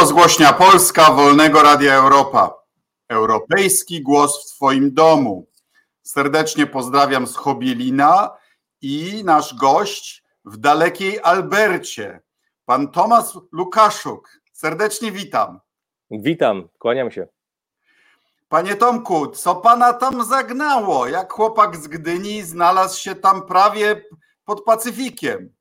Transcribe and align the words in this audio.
rozgłośnia 0.00 0.52
Polska 0.52 1.10
Wolnego 1.10 1.62
Radia 1.62 1.94
Europa. 1.94 2.54
Europejski 3.08 4.02
głos 4.02 4.44
w 4.44 4.54
Twoim 4.54 4.94
domu. 4.94 5.46
Serdecznie 6.02 6.66
pozdrawiam 6.66 7.26
z 7.26 7.36
Chobielina 7.36 8.30
i 8.82 9.22
nasz 9.24 9.54
gość 9.54 10.24
w 10.44 10.56
dalekiej 10.56 11.20
Albercie, 11.22 12.20
pan 12.64 12.88
Tomasz 12.88 13.38
Lukaszuk. 13.52 14.28
Serdecznie 14.52 15.12
witam. 15.12 15.60
Witam, 16.10 16.68
kłaniam 16.78 17.10
się. 17.10 17.26
Panie 18.48 18.76
Tomku, 18.76 19.26
co 19.26 19.56
pana 19.56 19.92
tam 19.92 20.24
zagnało? 20.24 21.08
Jak 21.08 21.32
chłopak 21.32 21.76
z 21.76 21.88
Gdyni 21.88 22.42
znalazł 22.42 23.00
się 23.00 23.14
tam 23.14 23.46
prawie 23.46 24.02
pod 24.44 24.64
Pacyfikiem? 24.64 25.54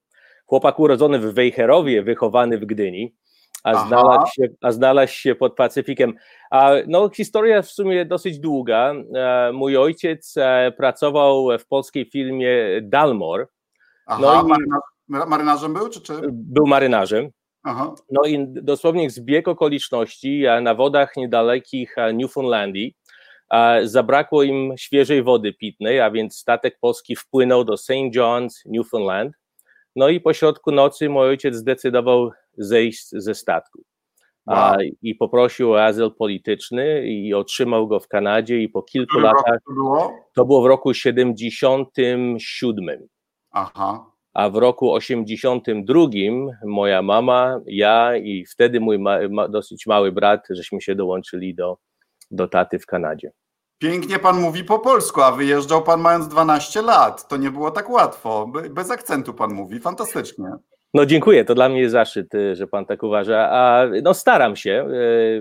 Chłopak 0.46 0.80
urodzony 0.80 1.20
w 1.20 1.34
Wejherowie, 1.34 2.04
wychowany 2.04 2.58
w 2.58 2.66
Gdyni 2.66 3.16
a 3.68 3.88
znalazł, 3.88 4.32
się, 4.34 4.48
a 4.62 4.72
znalazł 4.72 5.14
się 5.14 5.36
pod 5.36 5.56
Pacyfikiem. 5.56 6.14
A, 6.52 6.72
no, 6.88 7.10
historia 7.10 7.62
w 7.62 7.72
sumie 7.72 8.06
dosyć 8.06 8.40
długa. 8.40 8.94
E, 9.16 9.52
mój 9.54 9.78
ojciec 9.78 10.34
e, 10.38 10.72
pracował 10.78 11.48
w 11.60 11.68
polskiej 11.68 12.06
filmie 12.06 12.82
Dalmor. 12.82 13.48
Aha, 14.06 14.44
no 14.48 14.56
i, 14.56 15.28
marynarzem 15.30 15.74
był? 15.74 15.90
Czy, 15.90 16.02
czy? 16.02 16.14
Był 16.32 16.68
marynarzem. 16.68 17.30
Aha. 17.64 17.96
No 18.12 18.22
i 18.26 18.46
dosłownie 18.48 19.10
zbieg 19.10 19.48
okoliczności 19.48 20.44
na 20.62 20.76
wodach 20.76 21.18
niedalekich 21.18 21.96
Newfoundlandii 22.14 22.96
zabrakło 23.84 24.44
im 24.44 24.74
świeżej 24.78 25.24
wody 25.24 25.54
pitnej, 25.54 26.02
a 26.02 26.12
więc 26.12 26.38
statek 26.38 26.78
polski 26.82 27.16
wpłynął 27.16 27.64
do 27.64 27.78
St. 27.78 27.92
John's, 28.16 28.50
Newfoundland. 28.66 29.34
No 29.96 30.10
i 30.10 30.22
po 30.22 30.34
środku 30.34 30.72
nocy 30.72 31.10
mój 31.10 31.28
ojciec 31.28 31.56
zdecydował 31.56 32.32
zejść 32.58 33.10
ze 33.12 33.36
statku. 33.36 33.84
Wow. 34.48 34.76
I 35.02 35.16
poprosił 35.16 35.72
o 35.72 35.84
azyl 35.84 36.12
polityczny 36.12 37.08
i 37.08 37.34
otrzymał 37.34 37.88
go 37.88 38.00
w 38.00 38.08
Kanadzie 38.08 38.62
i 38.62 38.70
po 38.70 38.84
kilku 38.84 39.20
latach. 39.20 39.60
To 39.68 39.74
było? 39.74 40.14
to 40.34 40.46
było 40.46 40.62
w 40.62 40.66
roku 40.66 40.94
77. 40.94 43.08
Aha. 43.52 44.06
A 44.34 44.50
w 44.50 44.56
roku 44.56 44.94
82 44.94 46.02
moja 46.66 47.02
mama, 47.02 47.60
ja 47.66 48.18
i 48.18 48.46
wtedy 48.46 48.80
mój 48.80 49.00
ma, 49.00 49.18
ma, 49.30 49.48
dosyć 49.48 49.88
mały 49.88 50.12
brat, 50.12 50.48
żeśmy 50.50 50.82
się 50.82 50.96
dołączyli 50.96 51.56
do, 51.56 51.78
do 52.32 52.48
taty 52.48 52.80
w 52.80 52.86
Kanadzie. 52.86 53.32
Pięknie 53.78 54.20
pan 54.20 54.42
mówi 54.42 54.64
po 54.64 54.80
polsku, 54.80 55.22
a 55.22 55.32
wyjeżdżał 55.32 55.84
pan 55.84 56.02
mając 56.02 56.28
12 56.28 56.82
lat. 56.82 57.28
To 57.28 57.38
nie 57.38 57.52
było 57.52 57.72
tak 57.72 57.90
łatwo. 57.90 58.52
Bez 58.70 58.92
akcentu 58.92 59.34
pan 59.34 59.54
mówi. 59.54 59.80
Fantastycznie. 59.80 60.52
No 60.98 61.06
dziękuję, 61.06 61.46
to 61.46 61.56
dla 61.56 61.70
mnie 61.70 61.80
jest 61.80 61.92
zaszczyt, 61.92 62.36
y, 62.36 62.56
że 62.56 62.68
pan 62.68 62.86
tak 62.86 63.04
uważa. 63.04 63.50
A 63.52 63.86
no 64.04 64.14
staram 64.14 64.56
się, 64.56 64.88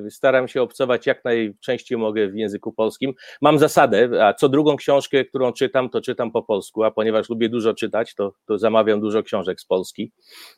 y, 0.06 0.10
staram 0.10 0.48
się 0.48 0.62
obcować 0.62 1.06
jak 1.06 1.24
najczęściej 1.24 1.98
mogę 1.98 2.28
w 2.28 2.36
języku 2.36 2.72
polskim. 2.72 3.14
Mam 3.42 3.58
zasadę, 3.58 4.24
a 4.26 4.34
co 4.34 4.48
drugą 4.48 4.76
książkę, 4.76 5.24
którą 5.24 5.52
czytam, 5.52 5.90
to 5.90 6.00
czytam 6.00 6.32
po 6.32 6.42
polsku, 6.42 6.84
a 6.84 6.90
ponieważ 6.90 7.28
lubię 7.28 7.48
dużo 7.48 7.74
czytać, 7.74 8.14
to, 8.14 8.32
to 8.46 8.58
zamawiam 8.58 9.00
dużo 9.00 9.22
książek 9.22 9.60
z 9.60 9.64
Polski. 9.64 10.12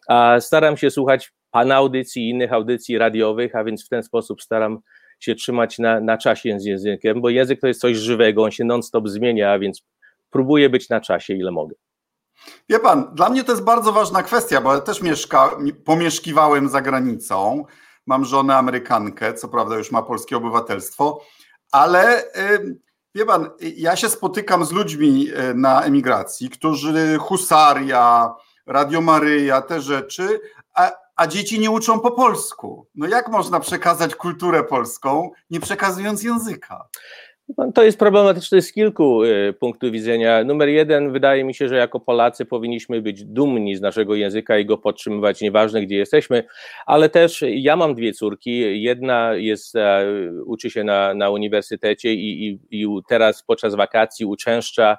A 0.08 0.40
staram 0.40 0.76
się 0.76 0.90
słuchać 0.90 1.32
pana 1.50 1.74
audycji 1.74 2.22
i 2.22 2.30
innych 2.30 2.52
audycji 2.52 2.98
radiowych, 2.98 3.56
a 3.56 3.64
więc 3.64 3.86
w 3.86 3.88
ten 3.88 4.02
sposób 4.02 4.42
staram 4.42 4.78
się 5.20 5.34
trzymać 5.34 5.78
na, 5.78 6.00
na 6.00 6.18
czasie 6.18 6.60
z 6.60 6.64
językiem, 6.64 7.20
bo 7.20 7.28
język 7.28 7.60
to 7.60 7.66
jest 7.66 7.80
coś 7.80 7.96
żywego, 7.96 8.42
on 8.42 8.50
się 8.50 8.64
non-stop 8.64 9.08
zmienia, 9.08 9.52
a 9.52 9.58
więc 9.58 9.82
próbuję 10.30 10.70
być 10.70 10.88
na 10.88 11.00
czasie, 11.00 11.34
ile 11.34 11.50
mogę. 11.50 11.74
Wie 12.68 12.78
pan, 12.78 13.14
dla 13.14 13.28
mnie 13.28 13.44
to 13.44 13.52
jest 13.52 13.64
bardzo 13.64 13.92
ważna 13.92 14.22
kwestia, 14.22 14.60
bo 14.60 14.74
ja 14.74 14.80
też 14.80 15.02
mieszka, 15.02 15.50
pomieszkiwałem 15.84 16.68
za 16.68 16.80
granicą. 16.80 17.64
Mam 18.06 18.24
żonę 18.24 18.56
Amerykankę, 18.56 19.34
co 19.34 19.48
prawda 19.48 19.76
już 19.76 19.90
ma 19.90 20.02
polskie 20.02 20.36
obywatelstwo, 20.36 21.20
ale 21.72 22.24
wie 23.14 23.26
pan, 23.26 23.50
ja 23.60 23.96
się 23.96 24.08
spotykam 24.08 24.64
z 24.64 24.72
ludźmi 24.72 25.28
y, 25.50 25.54
na 25.54 25.82
emigracji, 25.82 26.50
którzy 26.50 27.18
husaria, 27.18 28.34
Radio 28.66 29.00
Maryja, 29.00 29.62
te 29.62 29.80
rzeczy, 29.80 30.40
a, 30.74 30.92
a 31.16 31.26
dzieci 31.26 31.60
nie 31.60 31.70
uczą 31.70 32.00
po 32.00 32.10
polsku. 32.10 32.86
No 32.94 33.06
jak 33.06 33.28
można 33.28 33.60
przekazać 33.60 34.14
kulturę 34.14 34.64
polską, 34.64 35.30
nie 35.50 35.60
przekazując 35.60 36.22
języka? 36.22 36.88
To 37.74 37.82
jest 37.82 37.98
problematyczne 37.98 38.62
z 38.62 38.72
kilku 38.72 39.24
y, 39.24 39.54
punktów 39.60 39.90
widzenia. 39.90 40.44
Numer 40.44 40.68
jeden, 40.68 41.12
wydaje 41.12 41.44
mi 41.44 41.54
się, 41.54 41.68
że 41.68 41.76
jako 41.76 42.00
Polacy 42.00 42.44
powinniśmy 42.44 43.02
być 43.02 43.24
dumni 43.24 43.76
z 43.76 43.80
naszego 43.80 44.14
języka 44.14 44.58
i 44.58 44.66
go 44.66 44.78
podtrzymywać, 44.78 45.40
nieważne 45.40 45.82
gdzie 45.82 45.96
jesteśmy, 45.96 46.44
ale 46.86 47.08
też 47.08 47.44
ja 47.48 47.76
mam 47.76 47.94
dwie 47.94 48.12
córki. 48.12 48.82
Jedna 48.82 49.34
jest, 49.34 49.76
e, 49.76 50.06
uczy 50.46 50.70
się 50.70 50.84
na, 50.84 51.14
na 51.14 51.30
uniwersytecie 51.30 52.14
i, 52.14 52.48
i, 52.48 52.58
i 52.70 52.86
teraz 53.08 53.42
podczas 53.42 53.74
wakacji 53.74 54.26
uczęszcza 54.26 54.96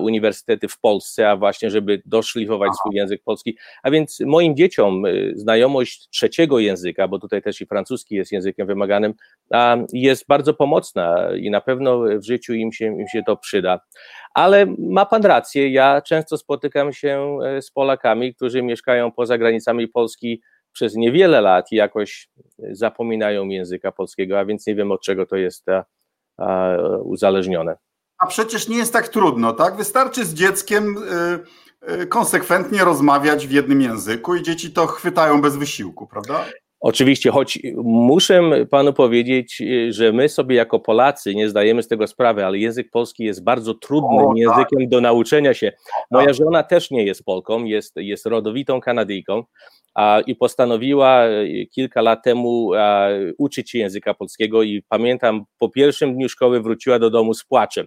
uniwersytety 0.00 0.68
w 0.68 0.80
Polsce, 0.80 1.30
a 1.30 1.36
właśnie, 1.36 1.70
żeby 1.70 2.02
doszlifować 2.06 2.72
swój 2.74 2.94
język 2.94 3.22
polski. 3.24 3.58
A 3.82 3.90
więc 3.90 4.20
moim 4.26 4.56
dzieciom 4.56 5.06
y, 5.06 5.32
znajomość 5.36 6.08
trzeciego 6.08 6.58
języka, 6.58 7.08
bo 7.08 7.18
tutaj 7.18 7.42
też 7.42 7.60
i 7.60 7.66
francuski 7.66 8.14
jest 8.14 8.32
językiem 8.32 8.66
wymaganym, 8.66 9.14
jest 9.92 10.26
bardzo 10.28 10.54
pomocna 10.54 11.28
i 11.36 11.50
na 11.50 11.60
pewno 11.60 12.00
w 12.00 12.24
życiu 12.24 12.54
im 12.54 12.72
się, 12.72 12.84
im 12.86 13.08
się 13.08 13.22
to 13.22 13.36
przyda. 13.36 13.80
Ale 14.34 14.66
ma 14.78 15.06
pan 15.06 15.22
rację, 15.22 15.68
ja 15.70 16.02
często 16.02 16.38
spotykam 16.38 16.92
się 16.92 17.38
e, 17.44 17.62
z 17.62 17.70
Polakami, 17.70 18.34
którzy 18.34 18.62
mieszkają 18.62 19.12
poza 19.12 19.38
granicami 19.38 19.88
Polski 19.88 20.42
przez 20.72 20.96
niewiele 20.96 21.40
lat 21.40 21.72
i 21.72 21.76
jakoś 21.76 22.28
zapominają 22.58 23.48
języka 23.48 23.92
polskiego, 23.92 24.38
a 24.38 24.44
więc 24.44 24.66
nie 24.66 24.74
wiem 24.74 24.92
od 24.92 25.02
czego 25.02 25.26
to 25.26 25.36
jest 25.36 25.66
uzależnione. 27.02 27.76
A 28.18 28.26
przecież 28.26 28.68
nie 28.68 28.76
jest 28.76 28.92
tak 28.92 29.08
trudno, 29.08 29.52
tak? 29.52 29.76
Wystarczy 29.76 30.24
z 30.24 30.34
dzieckiem 30.34 30.96
y, 31.88 31.92
y, 32.02 32.06
konsekwentnie 32.06 32.84
rozmawiać 32.84 33.46
w 33.46 33.50
jednym 33.50 33.82
języku 33.82 34.34
i 34.34 34.42
dzieci 34.42 34.72
to 34.72 34.86
chwytają 34.86 35.40
bez 35.40 35.56
wysiłku, 35.56 36.06
prawda? 36.06 36.44
Oczywiście, 36.80 37.30
choć 37.30 37.58
muszę 37.84 38.66
panu 38.70 38.92
powiedzieć, 38.92 39.62
że 39.88 40.12
my 40.12 40.28
sobie 40.28 40.56
jako 40.56 40.80
Polacy 40.80 41.34
nie 41.34 41.48
zdajemy 41.48 41.82
z 41.82 41.88
tego 41.88 42.06
sprawy, 42.06 42.44
ale 42.44 42.58
język 42.58 42.90
polski 42.90 43.24
jest 43.24 43.44
bardzo 43.44 43.74
trudnym 43.74 44.26
o, 44.26 44.28
tak. 44.28 44.36
językiem 44.36 44.80
tak. 44.80 44.88
do 44.88 45.00
nauczenia 45.00 45.54
się. 45.54 45.72
Moja 46.10 46.26
tak. 46.26 46.34
żona 46.34 46.62
też 46.62 46.90
nie 46.90 47.04
jest 47.04 47.24
Polką, 47.24 47.64
jest, 47.64 47.96
jest 47.96 48.26
rodowitą 48.26 48.80
Kanadyjką 48.80 49.44
a, 49.94 50.20
i 50.26 50.36
postanowiła 50.36 51.24
kilka 51.70 52.02
lat 52.02 52.24
temu 52.24 52.72
a, 52.74 53.08
uczyć 53.38 53.70
się 53.70 53.78
języka 53.78 54.14
polskiego 54.14 54.62
i 54.62 54.82
pamiętam, 54.88 55.44
po 55.58 55.68
pierwszym 55.68 56.14
dniu 56.14 56.28
szkoły 56.28 56.60
wróciła 56.60 56.98
do 56.98 57.10
domu 57.10 57.34
z 57.34 57.44
płaczem 57.44 57.86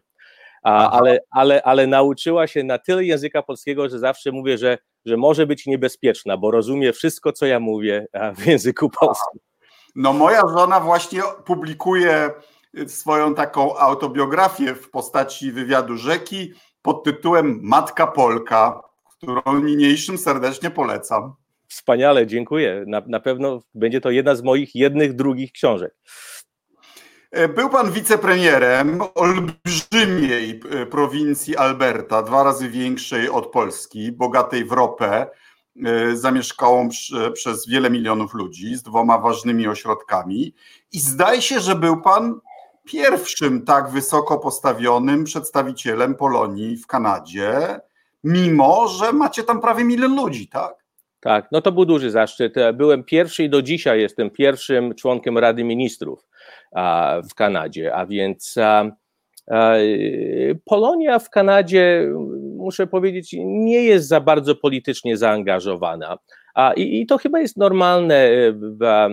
ale, 0.61 1.19
ale, 1.31 1.63
ale 1.63 1.87
nauczyła 1.87 2.47
się 2.47 2.63
na 2.63 2.77
tyle 2.77 3.05
języka 3.05 3.43
polskiego, 3.43 3.89
że 3.89 3.99
zawsze 3.99 4.31
mówię, 4.31 4.57
że, 4.57 4.77
że 5.05 5.17
może 5.17 5.47
być 5.47 5.65
niebezpieczna, 5.65 6.37
bo 6.37 6.51
rozumie 6.51 6.93
wszystko, 6.93 7.31
co 7.31 7.45
ja 7.45 7.59
mówię 7.59 8.07
w 8.37 8.45
języku 8.45 8.89
polskim. 8.89 9.41
No 9.95 10.13
moja 10.13 10.41
żona 10.41 10.79
właśnie 10.79 11.21
publikuje 11.45 12.31
swoją 12.87 13.35
taką 13.35 13.77
autobiografię 13.77 14.75
w 14.75 14.89
postaci 14.89 15.51
wywiadu 15.51 15.97
rzeki 15.97 16.53
pod 16.81 17.03
tytułem 17.03 17.59
Matka 17.63 18.07
Polka, 18.07 18.81
którą 19.17 19.59
niniejszym 19.59 20.17
serdecznie 20.17 20.71
polecam. 20.71 21.33
Wspaniale, 21.67 22.27
dziękuję. 22.27 22.83
Na, 22.87 23.01
na 23.07 23.19
pewno 23.19 23.61
będzie 23.73 24.01
to 24.01 24.09
jedna 24.09 24.35
z 24.35 24.41
moich 24.41 24.75
jednych, 24.75 25.15
drugich 25.15 25.51
książek. 25.51 25.95
E, 27.31 27.47
był 27.47 27.69
pan 27.69 27.91
wicepremierem 27.91 29.01
olbrzymiej 29.15 30.61
e, 30.69 30.85
prowincji 30.85 31.57
Alberta, 31.57 32.23
dwa 32.23 32.43
razy 32.43 32.69
większej 32.69 33.29
od 33.29 33.51
Polski, 33.51 34.11
bogatej 34.11 34.65
w 34.65 34.71
ropę, 34.71 35.27
e, 35.85 36.15
zamieszkałą 36.15 36.89
przez 37.33 37.67
wiele 37.67 37.89
milionów 37.89 38.33
ludzi, 38.33 38.75
z 38.75 38.83
dwoma 38.83 39.17
ważnymi 39.17 39.67
ośrodkami. 39.67 40.53
I 40.91 40.99
zdaje 40.99 41.41
się, 41.41 41.59
że 41.59 41.75
był 41.75 42.01
pan 42.01 42.39
pierwszym 42.85 43.65
tak 43.65 43.89
wysoko 43.89 44.37
postawionym 44.37 45.23
przedstawicielem 45.23 46.15
Polonii 46.15 46.77
w 46.77 46.87
Kanadzie, 46.87 47.79
mimo 48.23 48.87
że 48.87 49.13
macie 49.13 49.43
tam 49.43 49.61
prawie 49.61 49.83
milion 49.83 50.15
ludzi, 50.15 50.47
tak? 50.47 50.80
Tak, 51.21 51.47
no 51.51 51.61
to 51.61 51.71
był 51.71 51.85
duży 51.85 52.11
zaszczyt. 52.11 52.55
Byłem 52.73 53.03
pierwszy 53.03 53.43
i 53.43 53.49
do 53.49 53.61
dzisiaj 53.61 54.01
jestem 54.01 54.29
pierwszym 54.29 54.95
członkiem 54.95 55.37
Rady 55.37 55.63
Ministrów 55.63 56.27
w 57.31 57.35
Kanadzie, 57.35 57.95
a 57.95 58.05
więc 58.05 58.55
Polonia 60.65 61.19
w 61.19 61.29
Kanadzie, 61.29 62.07
muszę 62.55 62.87
powiedzieć, 62.87 63.35
nie 63.39 63.83
jest 63.83 64.07
za 64.07 64.21
bardzo 64.21 64.55
politycznie 64.55 65.17
zaangażowana. 65.17 66.17
I, 66.75 67.01
I, 67.01 67.05
to 67.05 67.17
chyba 67.17 67.39
jest 67.39 67.57
normalne 67.57 68.29
w, 68.53 69.09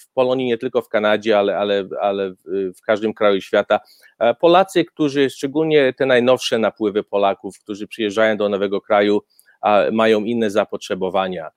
w 0.00 0.12
Polonii, 0.14 0.46
nie 0.46 0.58
tylko 0.58 0.82
w 0.82 0.88
Kanadzie, 0.88 1.38
ale, 1.38 1.56
ale, 1.56 1.88
ale 2.00 2.34
w 2.76 2.80
każdym 2.86 3.14
kraju 3.14 3.40
świata. 3.40 3.80
Polacy, 4.40 4.84
którzy, 4.84 5.30
szczególnie 5.30 5.92
te 5.92 6.06
najnowsze 6.06 6.58
napływy 6.58 7.02
Polaków, 7.02 7.58
którzy 7.58 7.88
przyjeżdżają 7.88 8.36
do 8.36 8.48
nowego 8.48 8.80
kraju, 8.80 9.22
mają 9.92 10.24
inne 10.24 10.50
zapotrzebowania, 10.50 11.50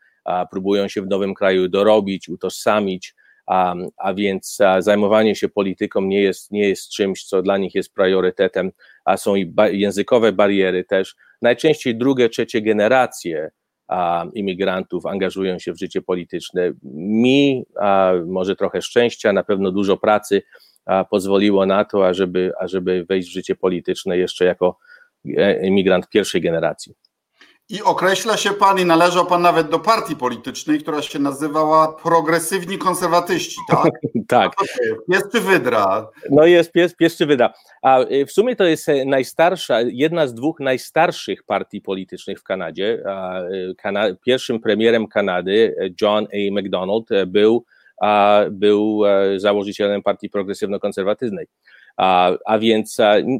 próbują 0.51 0.87
się 0.87 1.01
w 1.01 1.07
nowym 1.07 1.33
kraju 1.33 1.67
dorobić, 1.67 2.29
utożsamić 2.29 3.15
a, 3.49 3.75
a 3.97 4.13
więc 4.13 4.57
zajmowanie 4.79 5.35
się 5.35 5.49
polityką 5.49 6.01
nie 6.01 6.21
jest, 6.21 6.51
nie 6.51 6.69
jest 6.69 6.89
czymś, 6.89 7.23
co 7.23 7.41
dla 7.41 7.57
nich 7.57 7.75
jest 7.75 7.93
priorytetem, 7.93 8.71
a 9.05 9.17
są 9.17 9.35
i 9.35 9.45
ba 9.45 9.67
językowe 9.67 10.31
bariery 10.31 10.83
też. 10.83 11.15
Najczęściej 11.41 11.95
drugie, 11.95 12.29
trzecie 12.29 12.61
generacje 12.61 13.51
a, 13.87 14.25
imigrantów 14.33 15.05
angażują 15.05 15.59
się 15.59 15.73
w 15.73 15.79
życie 15.79 16.01
polityczne. 16.01 16.71
Mi 16.93 17.65
a, 17.79 18.13
może 18.25 18.55
trochę 18.55 18.81
szczęścia, 18.81 19.33
na 19.33 19.43
pewno 19.43 19.71
dużo 19.71 19.97
pracy 19.97 20.41
a, 20.85 21.05
pozwoliło 21.05 21.65
na 21.65 21.85
to, 21.85 22.07
ażeby, 22.07 22.51
ażeby 22.59 23.05
wejść 23.09 23.29
w 23.29 23.33
życie 23.33 23.55
polityczne 23.55 24.17
jeszcze 24.17 24.45
jako 24.45 24.77
e, 25.37 25.67
imigrant 25.67 26.09
pierwszej 26.09 26.41
generacji. 26.41 26.93
I 27.69 27.83
określa 27.83 28.37
się 28.37 28.51
pan 28.53 28.79
i 28.79 28.85
należał 28.85 29.25
pan 29.25 29.41
nawet 29.41 29.69
do 29.69 29.79
partii 29.79 30.15
politycznej, 30.15 30.79
która 30.79 31.01
się 31.01 31.19
nazywała 31.19 31.93
Progresywni 31.93 32.77
Konserwatyści, 32.77 33.61
tak? 33.69 33.91
tak. 34.27 34.51
Pies 35.11 35.23
czy 35.31 35.41
wydra? 35.41 36.09
No 36.31 36.45
jest 36.45 36.71
pies, 36.71 36.95
pies 36.95 37.17
czy 37.17 37.25
wydra. 37.25 37.53
A 37.81 37.99
y, 37.99 38.25
w 38.25 38.31
sumie 38.31 38.55
to 38.55 38.63
jest 38.63 38.89
e, 38.89 39.05
najstarsza, 39.05 39.81
jedna 39.81 40.27
z 40.27 40.33
dwóch 40.33 40.59
najstarszych 40.59 41.43
partii 41.43 41.81
politycznych 41.81 42.39
w 42.39 42.43
Kanadzie. 42.43 43.03
Y, 44.11 44.17
pierwszym 44.25 44.59
premierem 44.59 45.07
Kanady, 45.07 45.75
e, 45.79 45.89
John 46.01 46.27
A. 46.33 46.53
MacDonald, 46.53 47.11
e, 47.11 47.25
był, 47.25 47.65
był 48.51 49.01
założycielem 49.37 50.01
partii 50.01 50.29
progresywno-konserwatywnej. 50.29 51.45
A, 51.99 52.31
a 52.45 52.59
więc 52.59 52.97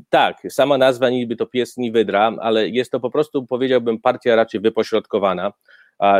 tak, 0.09 0.37
sama 0.49 0.77
nazwa 0.77 1.09
niby 1.09 1.35
to 1.35 1.45
pies, 1.45 1.77
ni 1.77 1.91
wydra, 1.91 2.31
ale 2.41 2.69
jest 2.69 2.91
to 2.91 2.99
po 2.99 3.11
prostu, 3.11 3.45
powiedziałbym, 3.45 3.99
partia 3.99 4.35
raczej 4.35 4.61
wypośrodkowana, 4.61 5.53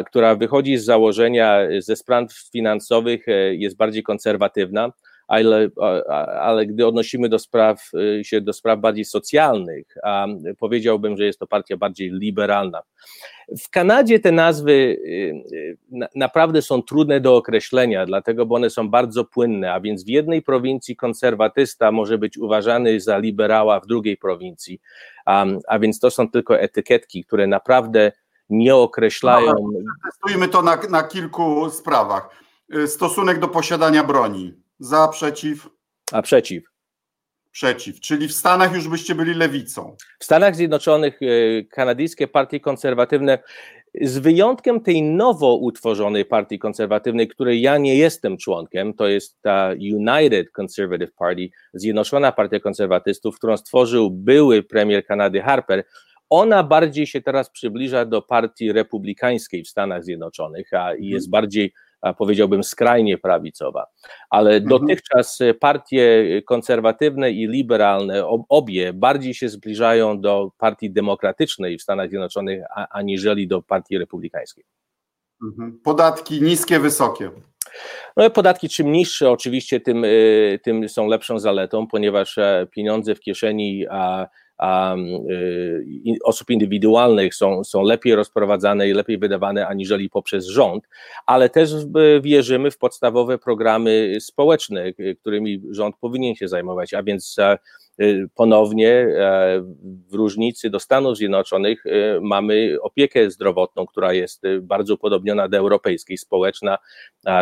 która 0.06 0.36
wychodzi 0.36 0.78
z 0.78 0.86
założenia, 0.86 1.60
ze 1.80 1.96
spraw 1.96 2.34
finansowych, 2.52 3.28
e, 3.28 3.56
jest 3.56 3.78
bardziej 3.78 4.04
konserwatywna, 4.04 4.92
ale, 5.30 5.70
ale 6.42 6.66
gdy 6.66 6.88
odnosimy 6.88 7.30
do 7.30 7.40
spraw, 7.40 7.90
y, 8.20 8.24
się 8.24 8.42
do 8.42 8.54
spraw 8.54 8.80
bardziej 8.80 9.06
socjalnych, 9.06 9.96
powiedziałbym, 10.60 11.18
że 11.18 11.26
jest 11.26 11.40
to 11.40 11.48
partia 11.48 11.78
bardziej 11.78 12.12
liberalna. 12.12 12.82
W 13.62 13.70
Kanadzie 13.70 14.20
te 14.20 14.32
nazwy 14.32 14.72
y, 14.72 14.98
y, 15.54 15.78
naprawdę 16.16 16.62
są 16.62 16.82
trudne 16.82 17.20
do 17.20 17.36
określenia, 17.36 18.06
dlatego, 18.06 18.46
bo 18.46 18.56
one 18.56 18.70
są 18.70 18.90
bardzo 18.90 19.26
płynne, 19.26 19.74
a 19.74 19.80
więc 19.80 20.06
w 20.06 20.10
jednej 20.10 20.42
prowincji 20.42 20.96
konserwatysta 20.96 21.92
może 21.92 22.18
być 22.18 22.38
uważany 22.38 23.00
za 23.00 23.18
liberała 23.18 23.80
w 23.80 23.88
drugiej 23.88 24.18
prowincji, 24.18 24.82
a 25.68 25.80
więc 25.80 26.00
to 26.00 26.12
są 26.12 26.30
tylko 26.32 26.60
etykietki, 26.60 27.24
które 27.24 27.48
naprawdę 27.48 28.12
nie 28.50 28.76
określają. 28.76 29.54
No, 29.74 29.80
testujmy 30.06 30.48
to 30.48 30.62
na, 30.62 30.78
na 30.90 31.04
kilku 31.04 31.70
sprawach. 31.70 32.30
Stosunek 32.88 33.40
do 33.40 33.48
posiadania 33.48 34.04
broni. 34.04 34.69
Za, 34.80 35.08
przeciw? 35.08 35.70
A 36.12 36.22
przeciw. 36.22 36.64
Przeciw, 37.52 38.00
czyli 38.00 38.28
w 38.28 38.34
Stanach 38.34 38.74
już 38.74 38.88
byście 38.88 39.16
byli 39.16 39.34
lewicą. 39.34 39.96
W 40.20 40.26
Stanach 40.26 40.56
Zjednoczonych 40.56 41.20
e, 41.22 41.64
kanadyjskie 41.64 42.28
partie 42.28 42.60
konserwatywne, 42.60 43.40
z 44.02 44.18
wyjątkiem 44.18 44.82
tej 44.82 45.04
nowo 45.04 45.56
utworzonej 45.56 46.26
partii 46.26 46.60
konserwatywnej, 46.60 47.28
której 47.28 47.62
ja 47.62 47.78
nie 47.78 47.96
jestem 47.96 48.38
członkiem, 48.38 48.94
to 48.94 49.08
jest 49.08 49.42
ta 49.42 49.72
United 49.94 50.52
Conservative 50.52 51.14
Party, 51.14 51.50
Zjednoczona 51.74 52.32
Partia 52.32 52.60
Konserwatystów, 52.60 53.36
którą 53.36 53.58
stworzył 53.58 54.12
były 54.12 54.64
premier 54.64 55.06
Kanady 55.06 55.42
Harper, 55.42 55.84
ona 56.30 56.64
bardziej 56.64 57.08
się 57.08 57.22
teraz 57.22 57.50
przybliża 57.50 58.06
do 58.06 58.22
partii 58.22 58.72
republikańskiej 58.72 59.64
w 59.64 59.70
Stanach 59.70 60.04
Zjednoczonych 60.04 60.74
a, 60.74 60.94
jest 60.94 61.28
mhm. 61.28 61.32
bardziej 61.32 61.74
powiedziałbym 62.18 62.64
skrajnie 62.64 63.18
prawicowa, 63.18 63.86
ale 64.30 64.56
mhm. 64.56 64.70
dotychczas 64.70 65.40
partie 65.60 66.26
konserwatywne 66.46 67.32
i 67.32 67.48
liberalne, 67.48 68.28
obie 68.50 68.94
bardziej 68.94 69.34
się 69.34 69.50
zbliżają 69.50 70.22
do 70.22 70.52
partii 70.58 70.92
demokratycznej 70.92 71.78
w 71.78 71.82
Stanach 71.82 72.10
Zjednoczonych, 72.10 72.64
aniżeli 72.92 73.48
do 73.48 73.62
partii 73.62 73.98
republikańskiej. 73.98 74.64
Mhm. 75.44 75.80
Podatki 75.84 76.42
niskie, 76.42 76.80
wysokie. 76.80 77.32
No, 78.18 78.30
podatki 78.30 78.70
czym 78.70 78.92
niższe, 78.92 79.32
oczywiście, 79.32 79.80
tym, 79.80 80.06
y, 80.06 80.60
tym 80.64 80.90
są 80.90 81.08
lepszą 81.08 81.40
zaletą, 81.40 81.88
ponieważ 81.88 82.38
e, 82.38 82.68
pieniądze 82.72 83.16
w 83.16 83.20
kieszeni 83.20 83.86
a 83.90 84.28
osób 86.24 86.50
indywidualnych 86.50 87.36
są, 87.36 87.64
są 87.64 87.82
lepiej 87.82 88.16
rozprowadzane 88.16 88.90
i 88.90 88.94
lepiej 88.94 89.18
wydawane 89.18 89.68
aniżeli 89.68 90.10
poprzez 90.10 90.46
rząd, 90.46 90.88
ale 91.26 91.50
też 91.50 91.72
wierzymy 92.22 92.72
w 92.72 92.78
podstawowe 92.78 93.38
programy 93.38 94.18
społeczne, 94.20 94.86
y, 95.00 95.18
którymi 95.22 95.62
rząd 95.72 95.96
powinien 96.02 96.36
się 96.36 96.48
zajmować, 96.48 96.94
a 96.94 97.04
więc 97.04 97.36
e, 97.40 97.58
y, 98.02 98.30
ponownie 98.36 98.90
e, 98.90 99.62
w 100.10 100.14
różnicy 100.14 100.70
do 100.70 100.80
Stanów 100.80 101.18
Zjednoczonych 101.18 101.84
mamy 102.22 102.78
opiekę 102.82 103.32
zdrowotną, 103.32 103.86
która 103.86 104.14
jest 104.14 104.42
bardzo 104.62 104.98
podobniona 104.98 105.48
do 105.48 105.58
europejskiej, 105.58 106.18
społeczna 106.18 106.78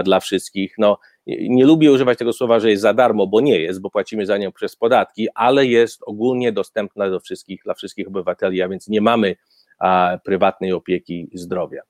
dla 0.04 0.20
wszystkich. 0.20 0.76
No, 0.78 0.98
nie 1.28 1.66
lubię 1.66 1.92
używać 1.92 2.18
tego 2.18 2.34
słowa, 2.34 2.60
że 2.60 2.70
jest 2.70 2.82
za 2.82 2.94
darmo, 2.94 3.28
bo 3.28 3.42
nie 3.42 3.60
jest, 3.60 3.82
bo 3.82 3.90
płacimy 3.90 4.26
za 4.26 4.38
nią 4.38 4.52
przez 4.52 4.76
podatki, 4.76 5.28
ale 5.36 5.66
jest 5.66 6.02
ogólnie 6.06 6.52
dostępna 6.52 7.10
do 7.10 7.20
wszystkich, 7.20 7.64
dla 7.64 7.74
wszystkich 7.74 8.08
obywateli, 8.08 8.62
a 8.62 8.70
więc 8.70 8.88
nie 8.88 9.02
mamy 9.02 9.36
a, 9.80 10.18
prywatnej 10.24 10.74
opieki 10.74 11.30
zdrowia. 11.34 11.82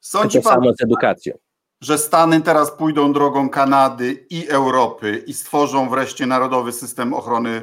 Sądzi 0.00 0.42
to 0.42 0.50
samo 0.50 0.72
z 0.72 0.82
edukacją. 0.82 1.38
Że 1.80 1.98
Stany 1.98 2.40
teraz 2.40 2.70
pójdą 2.70 3.12
drogą 3.12 3.50
Kanady 3.50 4.26
i 4.30 4.48
Europy 4.48 5.22
i 5.26 5.34
stworzą 5.34 5.90
wreszcie 5.90 6.26
narodowy 6.26 6.72
system 6.72 7.14
ochrony 7.14 7.62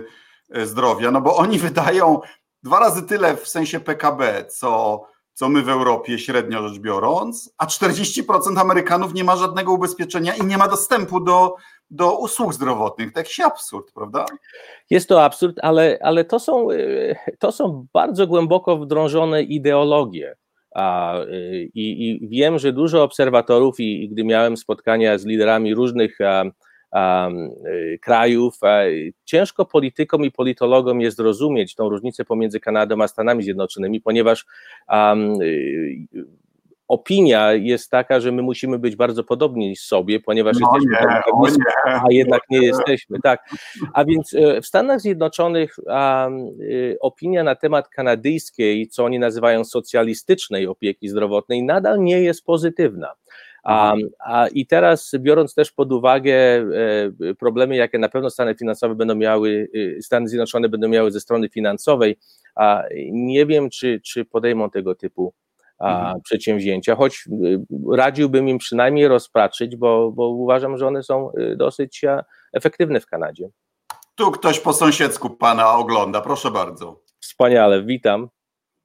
e, 0.49 0.65
zdrowia, 0.65 1.11
no 1.11 1.21
bo 1.21 1.35
oni 1.35 1.59
wydają 1.59 2.19
dwa 2.63 2.79
razy 2.79 3.03
tyle 3.03 3.37
w 3.37 3.47
sensie 3.47 3.79
PKB, 3.79 4.45
co 4.45 5.01
co 5.35 5.49
my 5.49 5.61
w 5.61 5.69
Europie 5.69 6.19
średnio 6.19 6.67
rzecz 6.67 6.79
biorąc, 6.79 7.53
a 7.57 7.65
40% 7.65 8.59
Amerykanów 8.59 9.13
nie 9.13 9.23
ma 9.23 9.35
żadnego 9.35 9.73
ubezpieczenia 9.73 10.35
i 10.35 10.45
nie 10.45 10.57
ma 10.57 10.67
dostępu 10.67 11.19
do, 11.19 11.55
do 11.89 12.17
usług 12.17 12.53
zdrowotnych. 12.53 13.13
To 13.13 13.19
jakiś 13.19 13.39
absurd, 13.39 13.91
prawda? 13.93 14.25
Jest 14.89 15.09
to 15.09 15.23
absurd, 15.23 15.55
ale, 15.61 15.99
ale 16.01 16.25
to, 16.25 16.39
są, 16.39 16.71
y, 16.71 17.15
to 17.39 17.51
są 17.51 17.87
bardzo 17.93 18.27
głęboko 18.27 18.77
wdrążone 18.77 19.43
ideologie. 19.43 20.35
A, 20.75 21.19
y, 21.21 21.69
i, 21.73 22.11
I 22.23 22.27
wiem, 22.27 22.59
że 22.59 22.73
dużo 22.73 23.03
obserwatorów, 23.03 23.79
i, 23.79 24.03
i 24.03 24.09
gdy 24.09 24.23
miałem 24.23 24.57
spotkania 24.57 25.17
z 25.17 25.25
liderami 25.25 25.75
różnych 25.75 26.21
a, 26.21 26.43
krajów. 28.01 28.59
Ciężko 29.25 29.65
politykom 29.65 30.25
i 30.25 30.31
politologom 30.31 31.01
jest 31.01 31.17
zrozumieć 31.17 31.75
tą 31.75 31.89
różnicę 31.89 32.25
pomiędzy 32.25 32.59
Kanadą 32.59 33.01
a 33.01 33.07
Stanami 33.07 33.43
Zjednoczonymi, 33.43 34.01
ponieważ 34.01 34.45
y, 35.41 36.07
opinia 36.87 37.53
jest 37.53 37.91
taka, 37.91 38.19
że 38.19 38.31
my 38.31 38.41
musimy 38.41 38.79
być 38.79 38.95
bardzo 38.95 39.23
podobni 39.23 39.75
sobie, 39.75 40.19
ponieważ 40.19 40.57
no 40.59 40.69
jesteśmy 40.73 41.07
nie, 41.07 41.41
blisko, 41.41 41.63
a 41.85 42.05
jednak 42.09 42.41
nie 42.49 42.61
jesteśmy. 42.61 43.19
Tak. 43.23 43.49
A 43.93 44.05
więc 44.05 44.33
y, 44.33 44.61
w 44.61 44.65
Stanach 44.65 45.01
Zjednoczonych 45.01 45.75
um, 45.85 46.49
opinia 46.99 47.43
na 47.43 47.55
temat 47.55 47.89
kanadyjskiej, 47.89 48.87
co 48.87 49.05
oni 49.05 49.19
nazywają 49.19 49.63
socjalistycznej 49.63 50.67
opieki 50.67 51.09
zdrowotnej, 51.09 51.63
nadal 51.63 52.03
nie 52.03 52.21
jest 52.21 52.45
pozytywna. 52.45 53.13
A, 53.65 53.93
a, 54.19 54.47
I 54.47 54.67
teraz, 54.67 55.11
biorąc 55.19 55.53
też 55.53 55.71
pod 55.71 55.91
uwagę 55.91 56.33
e, 56.33 57.33
problemy, 57.39 57.75
jakie 57.75 57.99
na 57.99 58.09
pewno 58.09 58.29
Stany 58.29 58.55
finansowe 58.55 58.95
będą 58.95 59.15
miały, 59.15 59.69
y, 59.75 59.99
Stany 60.01 60.27
Zjednoczone 60.27 60.69
będą 60.69 60.87
miały 60.87 61.11
ze 61.11 61.19
strony 61.19 61.49
finansowej, 61.49 62.17
a 62.55 62.83
nie 63.11 63.45
wiem, 63.45 63.69
czy, 63.69 64.01
czy 64.05 64.25
podejmą 64.25 64.69
tego 64.69 64.95
typu 64.95 65.33
mhm. 65.79 66.21
przedsięwzięcia, 66.21 66.95
choć 66.95 67.27
y, 67.27 67.59
radziłbym 67.91 68.49
im 68.49 68.57
przynajmniej 68.57 69.07
rozpatrzyć, 69.07 69.75
bo, 69.75 70.11
bo 70.11 70.29
uważam, 70.29 70.77
że 70.77 70.87
one 70.87 71.03
są 71.03 71.31
dosyć 71.55 72.01
efektywne 72.53 72.99
w 72.99 73.05
Kanadzie. 73.05 73.49
Tu 74.15 74.31
ktoś 74.31 74.59
po 74.59 74.73
sąsiedzku 74.73 75.29
pana 75.29 75.71
ogląda, 75.71 76.21
proszę 76.21 76.51
bardzo. 76.51 76.99
Wspaniale, 77.19 77.83
witam. 77.83 78.29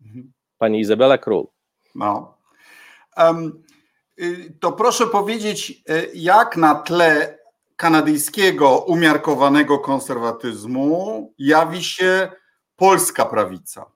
Mhm. 0.06 0.32
Pani 0.58 0.80
Izabela 0.80 1.18
Król. 1.18 1.46
No. 1.94 2.34
Um, 3.16 3.62
to 4.60 4.72
proszę 4.72 5.06
powiedzieć, 5.06 5.82
y, 5.90 6.10
jak 6.14 6.56
na 6.56 6.74
tle 6.74 7.38
kanadyjskiego 7.76 8.78
umiarkowanego 8.78 9.78
konserwatyzmu 9.78 11.34
jawi 11.38 11.84
się 11.84 12.32
polska 12.76 13.24
prawica? 13.24 13.86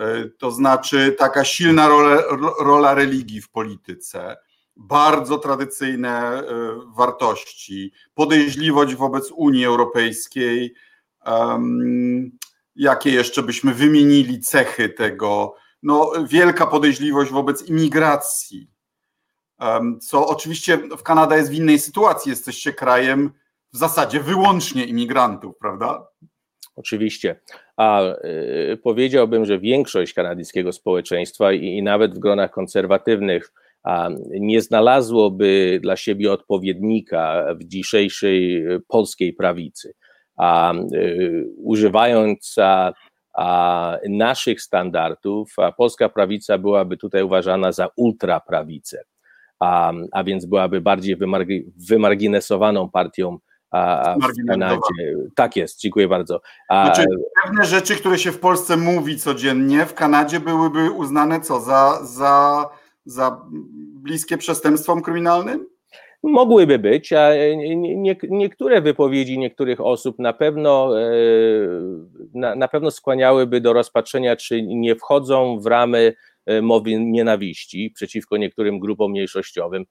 Y, 0.00 0.32
to 0.38 0.50
znaczy 0.50 1.16
taka 1.18 1.44
silna 1.44 1.88
rola, 1.88 2.22
rola 2.60 2.94
religii 2.94 3.40
w 3.40 3.50
polityce, 3.50 4.36
bardzo 4.76 5.38
tradycyjne 5.38 6.42
wartości, 6.96 7.92
podejrzliwość 8.14 8.94
wobec 8.94 9.30
Unii 9.30 9.64
Europejskiej. 9.64 10.74
Jakie 12.76 13.10
jeszcze 13.10 13.42
byśmy 13.42 13.74
wymienili 13.74 14.40
cechy 14.40 14.88
tego? 14.88 15.54
No, 15.82 16.12
wielka 16.28 16.66
podejrzliwość 16.66 17.30
wobec 17.30 17.62
imigracji 17.62 18.73
co 20.00 20.26
oczywiście 20.26 20.78
w 20.78 21.02
Kanada 21.02 21.36
jest 21.36 21.50
w 21.50 21.54
innej 21.54 21.78
sytuacji. 21.78 22.30
Jesteście 22.30 22.72
krajem 22.72 23.30
w 23.72 23.76
zasadzie 23.76 24.20
wyłącznie 24.20 24.84
imigrantów, 24.84 25.58
prawda? 25.58 26.06
Oczywiście. 26.76 27.40
A 27.76 28.02
y, 28.02 28.78
powiedziałbym, 28.82 29.44
że 29.44 29.58
większość 29.58 30.12
kanadyjskiego 30.12 30.72
społeczeństwa 30.72 31.52
i, 31.52 31.64
i 31.64 31.82
nawet 31.82 32.14
w 32.14 32.18
gronach 32.18 32.50
konserwatywnych 32.50 33.52
a, 33.82 34.08
nie 34.30 34.62
znalazłoby 34.62 35.78
dla 35.82 35.96
siebie 35.96 36.32
odpowiednika 36.32 37.44
w 37.54 37.64
dzisiejszej 37.64 38.64
polskiej 38.88 39.32
prawicy. 39.32 39.94
A, 40.36 40.74
y, 40.74 41.46
używając 41.56 42.54
a, 42.58 42.92
a, 43.34 43.98
naszych 44.08 44.62
standardów, 44.62 45.58
a 45.58 45.72
polska 45.72 46.08
prawica 46.08 46.58
byłaby 46.58 46.96
tutaj 46.96 47.22
uważana 47.22 47.72
za 47.72 47.88
ultraprawicę, 47.96 49.04
a, 49.60 49.92
a 50.12 50.24
więc 50.24 50.46
byłaby 50.46 50.80
bardziej 50.80 51.16
wymargi, 51.16 51.72
wymarginesowaną 51.88 52.90
partią 52.90 53.38
w 53.72 54.48
Kanadzie. 54.48 54.80
Tak 55.34 55.56
jest, 55.56 55.80
dziękuję 55.80 56.08
bardzo. 56.08 56.40
A, 56.68 56.84
znaczy, 56.84 57.04
pewne 57.44 57.64
rzeczy, 57.64 57.96
które 57.96 58.18
się 58.18 58.32
w 58.32 58.40
Polsce 58.40 58.76
mówi 58.76 59.18
codziennie, 59.18 59.86
w 59.86 59.94
Kanadzie 59.94 60.40
byłyby 60.40 60.90
uznane 60.90 61.40
co? 61.40 61.60
Za, 61.60 61.98
za, 62.04 62.64
za 63.04 63.40
bliskie 63.94 64.38
przestępstwom 64.38 65.02
kryminalnym? 65.02 65.66
Mogłyby 66.22 66.78
być, 66.78 67.12
a 67.12 67.30
nie, 67.56 68.16
niektóre 68.28 68.80
wypowiedzi 68.80 69.38
niektórych 69.38 69.80
osób 69.80 70.18
na 70.18 70.32
pewno, 70.32 71.00
e, 71.00 71.12
na, 72.34 72.54
na 72.54 72.68
pewno 72.68 72.90
skłaniałyby 72.90 73.60
do 73.60 73.72
rozpatrzenia, 73.72 74.36
czy 74.36 74.62
nie 74.62 74.96
wchodzą 74.96 75.58
w 75.60 75.66
ramy 75.66 76.14
mowy 76.62 77.00
nienawiści 77.00 77.92
przeciwko 77.94 78.36
niektórym 78.36 78.78
grupom 78.78 79.10
mniejszościowym 79.10 79.84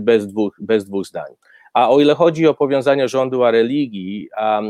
bez 0.00 0.26
dwóch, 0.26 0.56
bez 0.60 0.84
dwóch 0.84 1.06
zdań. 1.06 1.32
A 1.74 1.90
o 1.90 2.00
ile 2.00 2.14
chodzi 2.14 2.46
o 2.46 2.54
powiązanie 2.54 3.08
rządu 3.08 3.44
a 3.44 3.50
religii, 3.50 4.28
a 4.36 4.62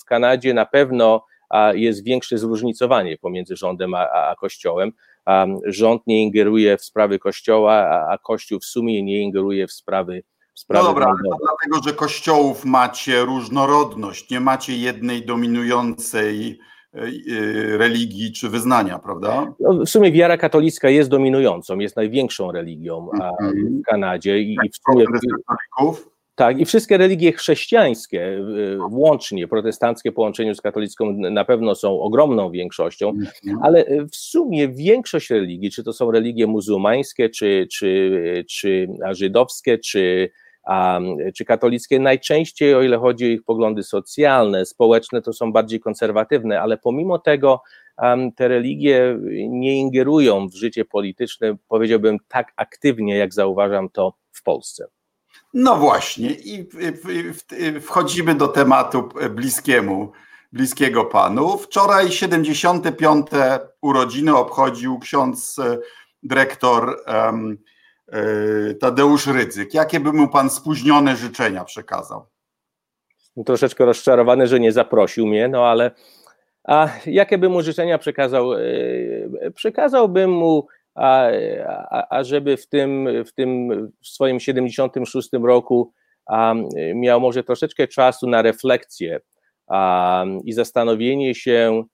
w 0.00 0.04
Kanadzie 0.04 0.54
na 0.54 0.66
pewno 0.66 1.24
jest 1.72 2.04
większe 2.04 2.38
zróżnicowanie 2.38 3.18
pomiędzy 3.18 3.56
rządem 3.56 3.94
a, 3.94 4.08
a 4.10 4.34
Kościołem. 4.36 4.92
Rząd 5.64 6.06
nie 6.06 6.22
ingeruje 6.22 6.76
w 6.76 6.84
sprawy 6.84 7.18
Kościoła, 7.18 8.06
a, 8.10 8.18
Kościół 8.18 8.60
w 8.60 8.64
sumie 8.64 9.02
nie 9.02 9.20
ingeruje 9.22 9.66
w 9.66 9.72
sprawy 9.72 10.22
no 10.68 10.82
dobra, 10.82 11.06
ale 11.06 11.38
dlatego, 11.40 11.88
że 11.88 11.96
kościołów 11.96 12.64
macie 12.64 13.20
różnorodność, 13.20 14.30
nie 14.30 14.40
macie 14.40 14.76
jednej 14.76 15.26
dominującej 15.26 16.60
religii 17.78 18.32
czy 18.32 18.48
wyznania, 18.48 18.98
prawda? 18.98 19.52
No, 19.60 19.84
w 19.84 19.88
sumie 19.88 20.12
wiara 20.12 20.36
katolicka 20.36 20.88
jest 20.88 21.10
dominującą, 21.10 21.78
jest 21.78 21.96
największą 21.96 22.52
religią 22.52 23.08
-hmm. 23.14 23.30
w 23.42 23.82
Kanadzie 23.86 24.40
i, 24.40 24.52
i 24.52 24.70
w 24.70 24.76
sumie. 24.92 25.04
Tak, 26.40 26.60
i 26.60 26.64
wszystkie 26.64 26.98
religie 26.98 27.32
chrześcijańskie, 27.32 28.22
y, 28.22 28.78
łącznie 28.90 29.48
protestanckie 29.48 30.10
w 30.10 30.14
połączeniu 30.14 30.54
z 30.54 30.60
katolicką, 30.60 31.12
na 31.12 31.44
pewno 31.44 31.74
są 31.74 32.00
ogromną 32.00 32.50
większością, 32.50 33.08
mhm. 33.08 33.58
ale 33.62 33.84
w 34.12 34.16
sumie 34.16 34.68
większość 34.68 35.30
religii, 35.30 35.70
czy 35.70 35.84
to 35.84 35.92
są 35.92 36.10
religie 36.10 36.46
muzułmańskie, 36.46 37.28
czy, 37.28 37.66
czy, 37.72 38.44
czy 38.50 38.88
żydowskie, 39.10 39.78
czy, 39.78 40.30
czy 41.34 41.44
katolickie, 41.44 41.98
najczęściej, 41.98 42.74
o 42.74 42.82
ile 42.82 42.98
chodzi 42.98 43.24
o 43.24 43.28
ich 43.28 43.44
poglądy 43.44 43.82
socjalne, 43.82 44.66
społeczne, 44.66 45.22
to 45.22 45.32
są 45.32 45.52
bardziej 45.52 45.80
konserwatywne, 45.80 46.60
ale 46.60 46.78
pomimo 46.78 47.18
tego 47.18 47.62
te 48.36 48.48
religie 48.48 49.18
nie 49.48 49.76
ingerują 49.76 50.48
w 50.48 50.54
życie 50.54 50.84
polityczne, 50.84 51.56
powiedziałbym, 51.68 52.18
tak 52.28 52.52
aktywnie, 52.56 53.16
jak 53.16 53.34
zauważam 53.34 53.88
to 53.88 54.14
w 54.32 54.42
Polsce. 54.42 54.86
No 55.54 55.76
właśnie, 55.76 56.30
i 56.30 56.66
wchodzimy 57.80 58.34
do 58.34 58.48
tematu 58.48 59.08
bliskiemu, 59.30 60.12
bliskiego 60.52 61.04
panu. 61.04 61.58
Wczoraj 61.58 62.12
75. 62.12 63.26
urodziny 63.80 64.36
obchodził 64.36 64.98
ksiądz 64.98 65.58
e, 65.58 65.78
dyrektor 66.22 66.96
um, 67.06 67.58
Tadeusz 68.80 69.26
Rydzyk. 69.26 69.74
Jakie 69.74 70.00
by 70.00 70.12
mu 70.12 70.28
pan 70.28 70.50
spóźnione 70.50 71.16
życzenia 71.16 71.64
przekazał? 71.64 72.26
Troszeczkę 73.46 73.84
rozczarowany, 73.84 74.46
że 74.46 74.60
nie 74.60 74.72
zaprosił 74.72 75.26
mnie, 75.26 75.48
no 75.48 75.66
ale 75.66 75.90
a 76.64 76.88
jakie 77.06 77.38
by 77.38 77.48
mu 77.48 77.62
życzenia 77.62 77.98
przekazał? 77.98 78.54
E, 78.54 78.60
przekazałbym 79.54 80.30
mu 80.30 80.66
a, 80.94 81.26
a, 81.66 82.06
a 82.18 82.24
żeby 82.24 82.56
w 82.56 82.68
tym, 82.68 83.08
w 83.26 83.32
tym 83.32 83.70
w 84.02 84.08
swoim 84.08 84.40
76 84.40 85.28
roku 85.42 85.92
a, 86.26 86.54
miał 86.94 87.20
może 87.20 87.44
troszeczkę 87.44 87.88
czasu 87.88 88.28
na 88.28 88.42
refleksję 88.42 89.20
i 90.44 90.52
zastanowienie 90.52 91.34
się, 91.34 91.84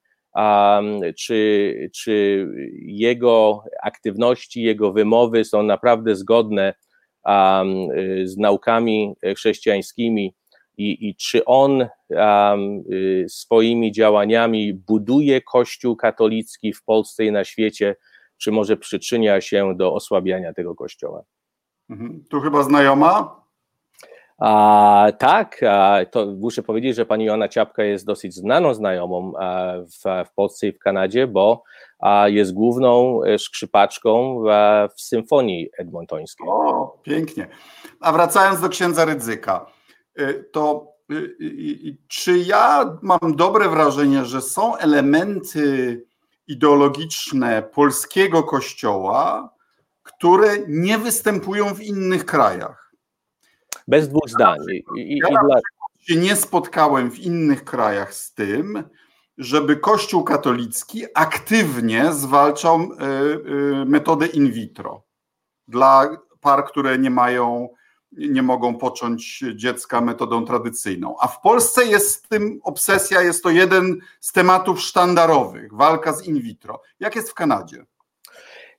czy, 1.17 1.89
czy 1.95 2.47
jego 2.81 3.63
aktywności, 3.83 4.61
jego 4.61 4.91
wymowy 4.91 5.45
są 5.45 5.63
naprawdę 5.63 6.15
zgodne 6.15 6.73
z 8.23 8.37
naukami 8.37 9.15
chrześcijańskimi 9.35 10.35
i, 10.77 11.09
i 11.09 11.15
czy 11.15 11.45
on 11.45 11.87
swoimi 13.27 13.91
działaniami 13.91 14.73
buduje 14.73 15.41
Kościół 15.41 15.95
katolicki 15.95 16.73
w 16.73 16.83
Polsce 16.83 17.25
i 17.25 17.31
na 17.31 17.43
świecie, 17.43 17.95
czy 18.37 18.51
może 18.51 18.77
przyczynia 18.77 19.41
się 19.41 19.75
do 19.77 19.93
osłabiania 19.93 20.53
tego 20.53 20.75
kościoła. 20.75 21.23
Mhm. 21.89 22.23
Tu 22.29 22.41
chyba 22.41 22.63
znajoma? 22.63 23.43
A, 24.37 25.07
tak, 25.19 25.63
a, 25.63 26.05
to 26.11 26.25
muszę 26.25 26.63
powiedzieć, 26.63 26.95
że 26.95 27.05
pani 27.05 27.25
Joanna 27.25 27.47
Ciapka 27.47 27.83
jest 27.83 28.05
dosyć 28.05 28.35
znaną 28.35 28.73
znajomą 28.73 29.33
w, 29.81 30.25
w 30.29 30.33
Polsce 30.35 30.67
i 30.67 30.71
w 30.73 30.79
Kanadzie, 30.79 31.27
bo 31.27 31.63
a, 31.99 32.27
jest 32.27 32.53
główną 32.53 33.23
e, 33.23 33.39
skrzypaczką 33.39 34.43
w, 34.43 34.47
w 34.95 35.01
symfonii 35.01 35.69
edmontońskiej. 35.77 36.47
O, 36.49 36.97
pięknie. 37.03 37.47
A 37.99 38.11
wracając 38.11 38.61
do 38.61 38.69
księdza 38.69 39.05
Rydzyka, 39.05 39.65
e, 40.15 40.33
to 40.33 40.93
e, 41.11 41.15
czy 42.07 42.37
ja 42.37 42.97
mam 43.01 43.35
dobre 43.35 43.69
wrażenie, 43.69 44.25
że 44.25 44.41
są 44.41 44.75
elementy 44.75 46.05
ideologiczne 46.47 47.63
polskiego 47.63 48.43
kościoła, 48.43 49.53
które 50.03 50.57
nie 50.67 50.97
występują 50.97 51.73
w 51.73 51.81
innych 51.81 52.25
krajach. 52.25 52.86
Bez 53.87 54.09
dwóch 54.09 54.29
zdań. 54.29 54.59
I, 54.97 55.01
i, 55.01 55.17
ja 55.17 55.27
dla... 55.29 55.59
się 55.99 56.15
nie 56.15 56.35
spotkałem 56.35 57.11
w 57.11 57.19
innych 57.19 57.63
krajach 57.63 58.13
z 58.13 58.33
tym, 58.33 58.83
żeby 59.37 59.77
Kościół 59.77 60.23
katolicki 60.23 61.05
aktywnie 61.15 62.13
zwalczał 62.13 62.81
y, 62.81 62.85
y, 63.81 63.85
metodę 63.85 64.25
in 64.25 64.51
vitro 64.51 65.03
dla 65.67 66.09
par, 66.41 66.65
które 66.65 66.97
nie 66.97 67.09
mają 67.09 67.69
nie 68.11 68.43
mogą 68.43 68.77
począć 68.77 69.43
dziecka 69.55 70.01
metodą 70.01 70.45
tradycyjną. 70.45 71.15
A 71.19 71.27
w 71.27 71.41
Polsce 71.41 71.85
jest 71.85 72.09
z 72.09 72.21
tym 72.21 72.59
obsesja, 72.63 73.21
jest 73.21 73.43
to 73.43 73.49
jeden 73.49 73.97
z 74.19 74.31
tematów 74.31 74.81
sztandarowych, 74.81 75.73
walka 75.73 76.13
z 76.13 76.27
in 76.27 76.41
vitro. 76.41 76.81
Jak 76.99 77.15
jest 77.15 77.29
w 77.29 77.33
Kanadzie? 77.33 77.85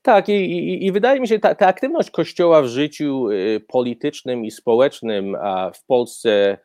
Tak, 0.09 0.29
i, 0.29 0.33
i, 0.33 0.87
i, 0.87 0.93
wydaje 0.93 1.21
mi 1.21 1.29
się, 1.29 1.39
ta, 1.39 1.55
ta 1.55 1.67
aktywność 1.67 2.11
Kościoła 2.11 2.63
w 2.63 2.67
życiu 2.67 3.31
y, 3.31 3.61
politycznym 3.69 4.45
i 4.45 4.51
społecznym 4.51 5.35
a 5.35 5.71
w 5.71 5.85
Polsce 5.85 6.59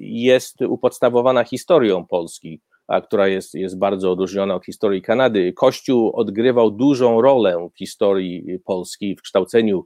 jest 0.00 0.62
upodstawowana 0.62 1.44
historią 1.44 2.06
Polski, 2.06 2.60
która 3.04 3.28
jest, 3.28 3.54
jest 3.54 3.78
bardzo 3.78 4.12
odróżniona 4.12 4.54
od 4.54 4.64
historii 4.64 5.02
Kanady. 5.02 5.52
Kościół 5.52 6.12
odgrywał 6.16 6.70
dużą 6.70 7.20
rolę 7.20 7.68
w 7.74 7.78
historii 7.78 8.58
Polski, 8.64 9.16
w 9.16 9.22
kształceniu 9.22 9.84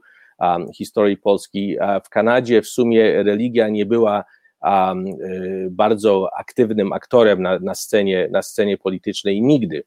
historii 0.77 1.17
Polski. 1.17 1.77
W 2.05 2.09
Kanadzie 2.09 2.61
w 2.61 2.67
sumie 2.67 3.23
religia 3.23 3.69
nie 3.69 3.85
była 3.85 4.23
y, 4.63 5.67
bardzo 5.71 6.29
aktywnym 6.37 6.93
aktorem 6.93 7.41
na, 7.41 7.59
na, 7.59 7.75
scenie, 7.75 8.29
na 8.31 8.41
scenie 8.41 8.77
politycznej 8.77 9.41
nigdy. 9.41 9.83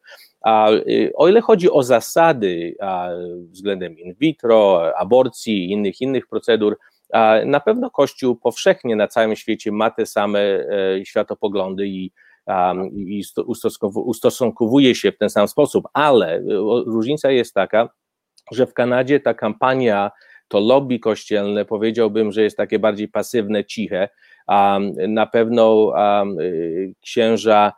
Y, 0.89 1.13
o 1.15 1.29
ile 1.29 1.41
chodzi 1.41 1.71
o 1.71 1.83
zasady 1.83 2.77
względem 3.51 3.99
in 3.99 4.15
vitro, 4.15 4.93
aborcji 4.99 5.65
i 5.65 5.71
innych, 5.71 6.01
innych 6.01 6.27
procedur, 6.27 6.79
na 7.47 7.61
pewno 7.61 7.91
Kościół 7.91 8.37
powszechnie 8.37 8.97
na 8.97 9.09
całym 9.09 9.37
świecie 9.37 9.73
ma 9.73 9.91
te 9.91 10.07
same 10.07 10.41
e, 10.41 11.05
światopoglądy 11.05 11.89
i, 11.89 12.13
i 12.97 13.23
ustosunkowuje 13.95 14.95
się 14.95 15.13
w 15.13 15.19
ten 15.19 15.31
sam 15.31 15.49
sposób, 15.49 15.89
ale 15.93 16.43
różnica 16.87 17.31
jest 17.31 17.55
taka, 17.55 17.89
że 18.53 18.67
w 18.67 18.75
Kanadzie 18.75 19.21
ta 19.21 19.35
kampania 19.35 20.11
to 20.49 20.61
lobby 20.61 20.99
kościelne 20.99 21.65
powiedziałbym, 21.65 22.33
że 22.33 22.43
jest 22.43 22.57
takie 22.57 22.79
bardziej 22.79 23.09
pasywne, 23.09 23.65
ciche. 23.65 24.09
Na 25.09 25.27
pewno 25.33 25.93
y, 26.41 26.95
księża 27.01 27.73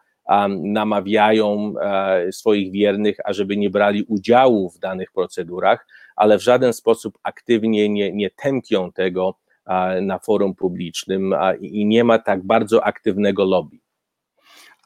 namawiają 0.49 1.75
e, 1.81 2.33
swoich 2.33 2.73
wiernych, 2.73 3.17
ażeby 3.25 3.57
nie 3.57 3.71
brali 3.71 4.03
udziału 4.03 4.71
w 4.71 4.79
danych 4.79 5.13
procedurach, 5.13 5.87
ale 6.17 6.39
w 6.39 6.43
żaden 6.43 6.73
sposób 6.73 7.19
aktywnie 7.23 7.89
nie, 7.89 8.13
nie 8.13 8.31
tępią 8.31 8.93
tego 8.93 9.35
na 10.03 10.19
forum 10.19 10.55
publicznym 10.55 11.35
i 11.61 11.87
nie 11.87 12.05
ma 12.05 12.19
tak 12.19 12.47
bardzo 12.47 12.85
aktywnego 12.85 13.45
lobby. 13.45 13.79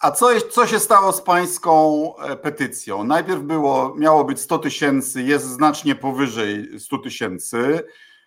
A 0.02 0.10
co, 0.10 0.40
co 0.50 0.66
się 0.66 0.78
stało 0.78 1.12
z 1.12 1.20
pańską 1.20 2.04
e, 2.16 2.36
petycją? 2.36 3.04
Najpierw 3.04 3.42
było, 3.42 3.94
miało 3.94 4.24
być 4.24 4.40
100 4.40 4.58
tysięcy, 4.58 5.22
jest 5.22 5.46
znacznie 5.46 5.94
powyżej 5.94 6.80
100 6.80 6.98
tysięcy. 6.98 7.82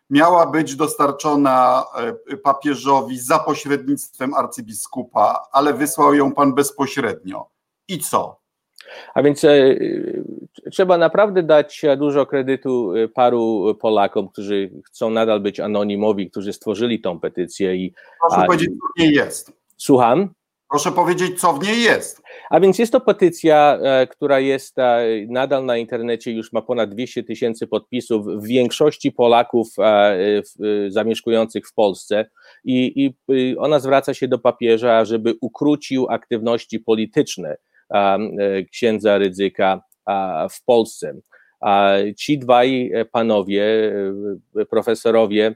Miała 0.09 0.45
być 0.45 0.75
dostarczona 0.75 1.83
e, 2.27 2.37
papieżowi 2.37 3.19
za 3.19 3.39
pośrednictwem 3.39 4.33
arcybiskupa, 4.33 5.47
ale 5.51 5.73
wysłał 5.73 6.13
ją 6.13 6.31
pan 6.31 6.53
bezpośrednio. 6.53 7.49
I 7.87 7.99
co? 7.99 8.39
A 9.13 9.23
więc 9.23 9.43
e, 9.43 9.75
trzeba 10.71 10.97
naprawdę 10.97 11.43
dać 11.43 11.81
dużo 11.97 12.25
kredytu 12.25 12.93
paru 13.13 13.75
Polakom, 13.79 14.29
którzy 14.29 14.71
chcą 14.85 15.09
nadal 15.09 15.39
być 15.39 15.59
anonimowi, 15.59 16.31
którzy 16.31 16.53
stworzyli 16.53 17.01
tą 17.01 17.19
petycję. 17.19 17.75
I, 17.75 17.93
Proszę 18.19 18.43
a, 18.43 18.45
powiedzieć, 18.45 18.69
co 18.69 19.03
nie 19.03 19.11
jest. 19.11 19.51
Słucham? 19.77 20.29
Proszę 20.69 20.91
powiedzieć, 20.91 21.41
co 21.41 21.53
w 21.53 21.63
niej 21.63 21.81
jest. 21.81 22.21
A 22.49 22.59
więc 22.59 22.79
jest 22.79 22.91
to 22.91 23.01
petycja, 23.01 23.79
e, 23.81 24.07
która 24.07 24.39
jest 24.39 24.79
e, 24.79 25.05
nadal 25.29 25.65
na 25.65 25.77
internecie, 25.77 26.31
już 26.31 26.53
ma 26.53 26.61
ponad 26.61 26.89
200 26.89 27.23
tysięcy 27.23 27.67
podpisów, 27.67 28.25
w 28.25 28.47
większości 28.47 29.11
Polaków 29.11 29.67
e, 29.79 30.41
zamieszkujących 30.87 31.67
w 31.67 31.73
Polsce. 31.73 32.25
I, 32.63 33.13
I 33.27 33.57
ona 33.57 33.79
zwraca 33.79 34.13
się 34.13 34.27
do 34.27 34.39
papieża, 34.39 35.05
żeby 35.05 35.33
ukrócił 35.41 36.07
aktywności 36.09 36.79
polityczne 36.79 37.57
księdza 38.71 39.17
Rydzyka 39.17 39.81
w 40.51 40.63
Polsce. 40.65 41.13
Ci 42.17 42.39
dwaj 42.39 42.91
panowie, 43.11 43.65
profesorowie, 44.69 45.55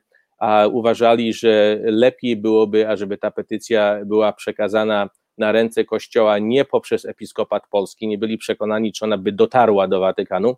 uważali, 0.72 1.34
że 1.34 1.80
lepiej 1.84 2.38
byłoby, 2.38 2.90
ażeby 2.90 3.18
ta 3.18 3.32
petycja 3.32 4.00
była 4.06 4.34
przekazana 4.34 5.10
na 5.40 5.52
ręce 5.52 5.86
Kościoła 5.86 6.40
nie 6.40 6.66
poprzez 6.66 7.06
Episkopat 7.06 7.68
Polski, 7.68 8.08
nie 8.08 8.18
byli 8.18 8.38
przekonani, 8.38 8.92
czy 8.92 9.06
ona 9.06 9.18
by 9.18 9.32
dotarła 9.32 9.88
do 9.88 10.00
Watykanu, 10.00 10.56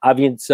a 0.00 0.14
więc 0.14 0.48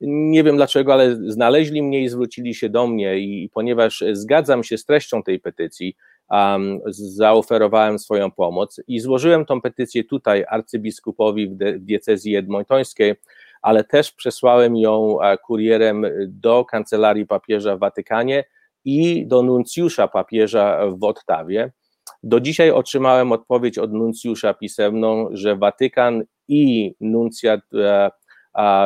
nie 0.00 0.44
wiem 0.44 0.56
dlaczego, 0.56 0.92
ale 0.92 1.16
znaleźli 1.26 1.82
mnie 1.82 2.02
i 2.02 2.08
zwrócili 2.08 2.54
się 2.54 2.68
do 2.68 2.86
mnie 2.86 3.18
i 3.18 3.50
ponieważ 3.54 4.04
zgadzam 4.12 4.64
się 4.64 4.78
z 4.78 4.84
treścią 4.84 5.22
tej 5.22 5.40
petycji, 5.40 5.96
um, 6.30 6.80
zaoferowałem 6.88 7.98
swoją 7.98 8.30
pomoc 8.30 8.80
i 8.86 9.00
złożyłem 9.00 9.44
tą 9.44 9.60
petycję 9.60 10.04
tutaj 10.04 10.44
arcybiskupowi 10.48 11.48
w, 11.48 11.54
de, 11.54 11.72
w 11.72 11.80
diecezji 11.80 12.36
edmontońskiej, 12.36 13.14
ale 13.62 13.84
też 13.84 14.12
przesłałem 14.12 14.76
ją 14.76 15.16
kurierem 15.46 16.06
do 16.28 16.64
kancelarii 16.64 17.26
papieża 17.26 17.76
w 17.76 17.80
Watykanie 17.80 18.44
i 18.84 19.26
do 19.26 19.42
nuncjusza 19.42 20.08
papieża 20.08 20.80
w 20.90 21.04
Ottawie. 21.04 21.72
Do 22.22 22.40
dzisiaj 22.40 22.70
otrzymałem 22.70 23.32
odpowiedź 23.32 23.78
od 23.78 23.92
nuncjusza 23.92 24.54
pisemną, 24.54 25.28
że 25.32 25.56
Watykan 25.56 26.22
i 26.48 26.94
nuncjat 27.00 27.60
e, 27.74 28.10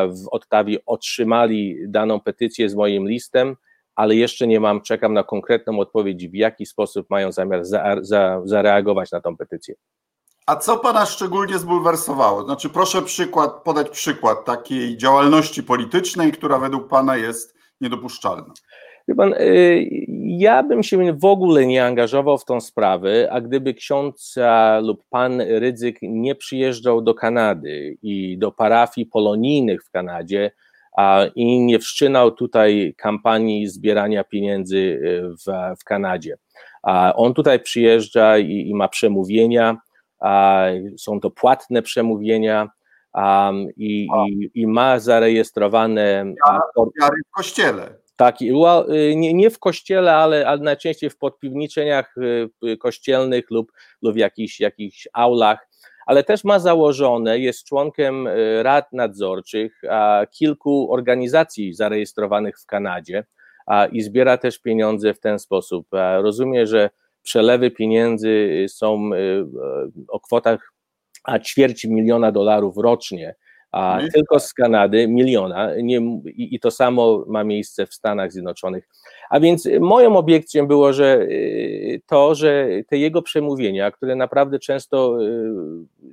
w 0.08 0.28
Ottawie 0.30 0.78
otrzymali 0.86 1.76
daną 1.88 2.20
petycję 2.20 2.68
z 2.68 2.74
moim 2.74 3.08
listem, 3.08 3.56
ale 3.94 4.16
jeszcze 4.16 4.46
nie 4.46 4.60
mam, 4.60 4.80
czekam 4.80 5.14
na 5.14 5.22
konkretną 5.22 5.78
odpowiedź, 5.78 6.28
w 6.28 6.34
jaki 6.34 6.66
sposób 6.66 7.10
mają 7.10 7.32
zamiar 7.32 7.64
za, 7.64 7.96
za, 8.00 8.40
zareagować 8.44 9.10
na 9.10 9.20
tą 9.20 9.36
petycję. 9.36 9.74
A 10.46 10.56
co 10.56 10.76
pana 10.76 11.06
szczególnie 11.06 11.58
zbulwersowało? 11.58 12.44
Znaczy, 12.44 12.70
proszę 12.70 13.02
przykład, 13.02 13.62
podać 13.62 13.90
przykład 13.90 14.44
takiej 14.44 14.96
działalności 14.96 15.62
politycznej, 15.62 16.32
która 16.32 16.58
według 16.58 16.88
pana 16.88 17.16
jest 17.16 17.54
niedopuszczalna. 17.80 18.52
Wie 19.08 19.14
pan, 19.14 19.32
y, 19.32 20.06
ja 20.38 20.62
bym 20.62 20.82
się 20.82 21.12
w 21.12 21.24
ogóle 21.24 21.66
nie 21.66 21.84
angażował 21.84 22.38
w 22.38 22.44
tą 22.44 22.60
sprawę, 22.60 23.28
a 23.32 23.40
gdyby 23.40 23.74
ksiądz 23.74 24.34
lub 24.82 25.04
pan 25.10 25.40
Rydzyk 25.40 25.98
nie 26.02 26.34
przyjeżdżał 26.34 27.02
do 27.02 27.14
Kanady 27.14 27.96
i 28.02 28.38
do 28.38 28.52
parafii 28.52 29.06
polonijnych 29.06 29.84
w 29.84 29.90
Kanadzie 29.90 30.50
i 31.34 31.60
nie 31.60 31.78
wszczynał 31.78 32.30
tutaj 32.30 32.94
kampanii 32.98 33.66
zbierania 33.66 34.24
pieniędzy 34.24 34.76
y, 34.76 35.22
w, 35.46 35.76
w 35.80 35.84
Kanadzie. 35.84 36.36
On 37.14 37.34
tutaj 37.34 37.60
przyjeżdża 37.60 38.38
i, 38.38 38.68
i 38.68 38.74
ma 38.74 38.88
przemówienia, 38.88 39.76
są 40.96 41.20
to 41.20 41.30
płatne 41.30 41.82
przemówienia 41.82 42.68
um, 43.14 43.68
i, 43.76 44.08
i, 44.28 44.50
i, 44.54 44.66
ma 44.66 44.98
zarejestrowane. 44.98 46.34
Wiary 47.00 47.16
w 47.26 47.30
kościele. 47.36 48.03
Tak, 48.16 48.36
nie, 49.16 49.34
nie 49.34 49.50
w 49.50 49.58
kościele, 49.58 50.14
ale, 50.14 50.46
ale 50.46 50.60
najczęściej 50.62 51.10
w 51.10 51.18
podpiwniczeniach 51.18 52.14
y, 52.16 52.48
y, 52.68 52.76
kościelnych 52.76 53.50
lub, 53.50 53.72
lub 54.02 54.14
w 54.14 54.16
jakichś, 54.16 54.60
jakichś 54.60 55.08
aulach, 55.12 55.68
ale 56.06 56.24
też 56.24 56.44
ma 56.44 56.58
założone, 56.58 57.38
jest 57.38 57.64
członkiem 57.64 58.26
y, 58.26 58.62
rad 58.62 58.92
nadzorczych 58.92 59.82
kilku 60.32 60.92
organizacji 60.92 61.74
zarejestrowanych 61.74 62.60
w 62.60 62.66
Kanadzie 62.66 63.24
i 63.92 64.02
zbiera 64.02 64.38
też 64.38 64.58
pieniądze 64.58 65.14
w 65.14 65.20
ten 65.20 65.38
sposób. 65.38 65.86
Rozumiem, 66.22 66.66
że 66.66 66.90
przelewy 67.24 67.70
pieniędzy 67.70 68.28
y, 68.28 68.68
są 68.68 69.10
y, 69.12 69.16
y, 69.16 69.44
o 70.08 70.20
kwotach 70.20 70.72
a 71.24 71.38
ćwierć 71.38 71.84
miliona 71.84 72.32
dolarów 72.32 72.76
rocznie, 72.76 73.34
a 73.74 73.98
no 74.02 74.08
tylko 74.14 74.40
z 74.40 74.54
Kanady 74.54 75.08
miliona. 75.08 75.70
Nie, 75.82 75.96
i, 76.26 76.54
i, 76.54 76.60
to 76.60 76.70
samo 76.70 77.24
ma 77.28 77.44
miejsce 77.44 77.86
w 77.86 77.94
Stanach 77.94 78.32
Zjednoczonych. 78.32 78.88
A 79.30 79.40
więc 79.40 79.68
moją 79.80 80.16
obiekcją 80.16 80.66
było, 80.66 80.92
że 80.92 81.26
to, 82.06 82.34
że 82.34 82.68
te 82.88 82.98
jego 82.98 83.22
przemówienia, 83.22 83.90
które 83.90 84.16
naprawdę 84.16 84.58
często 84.58 85.18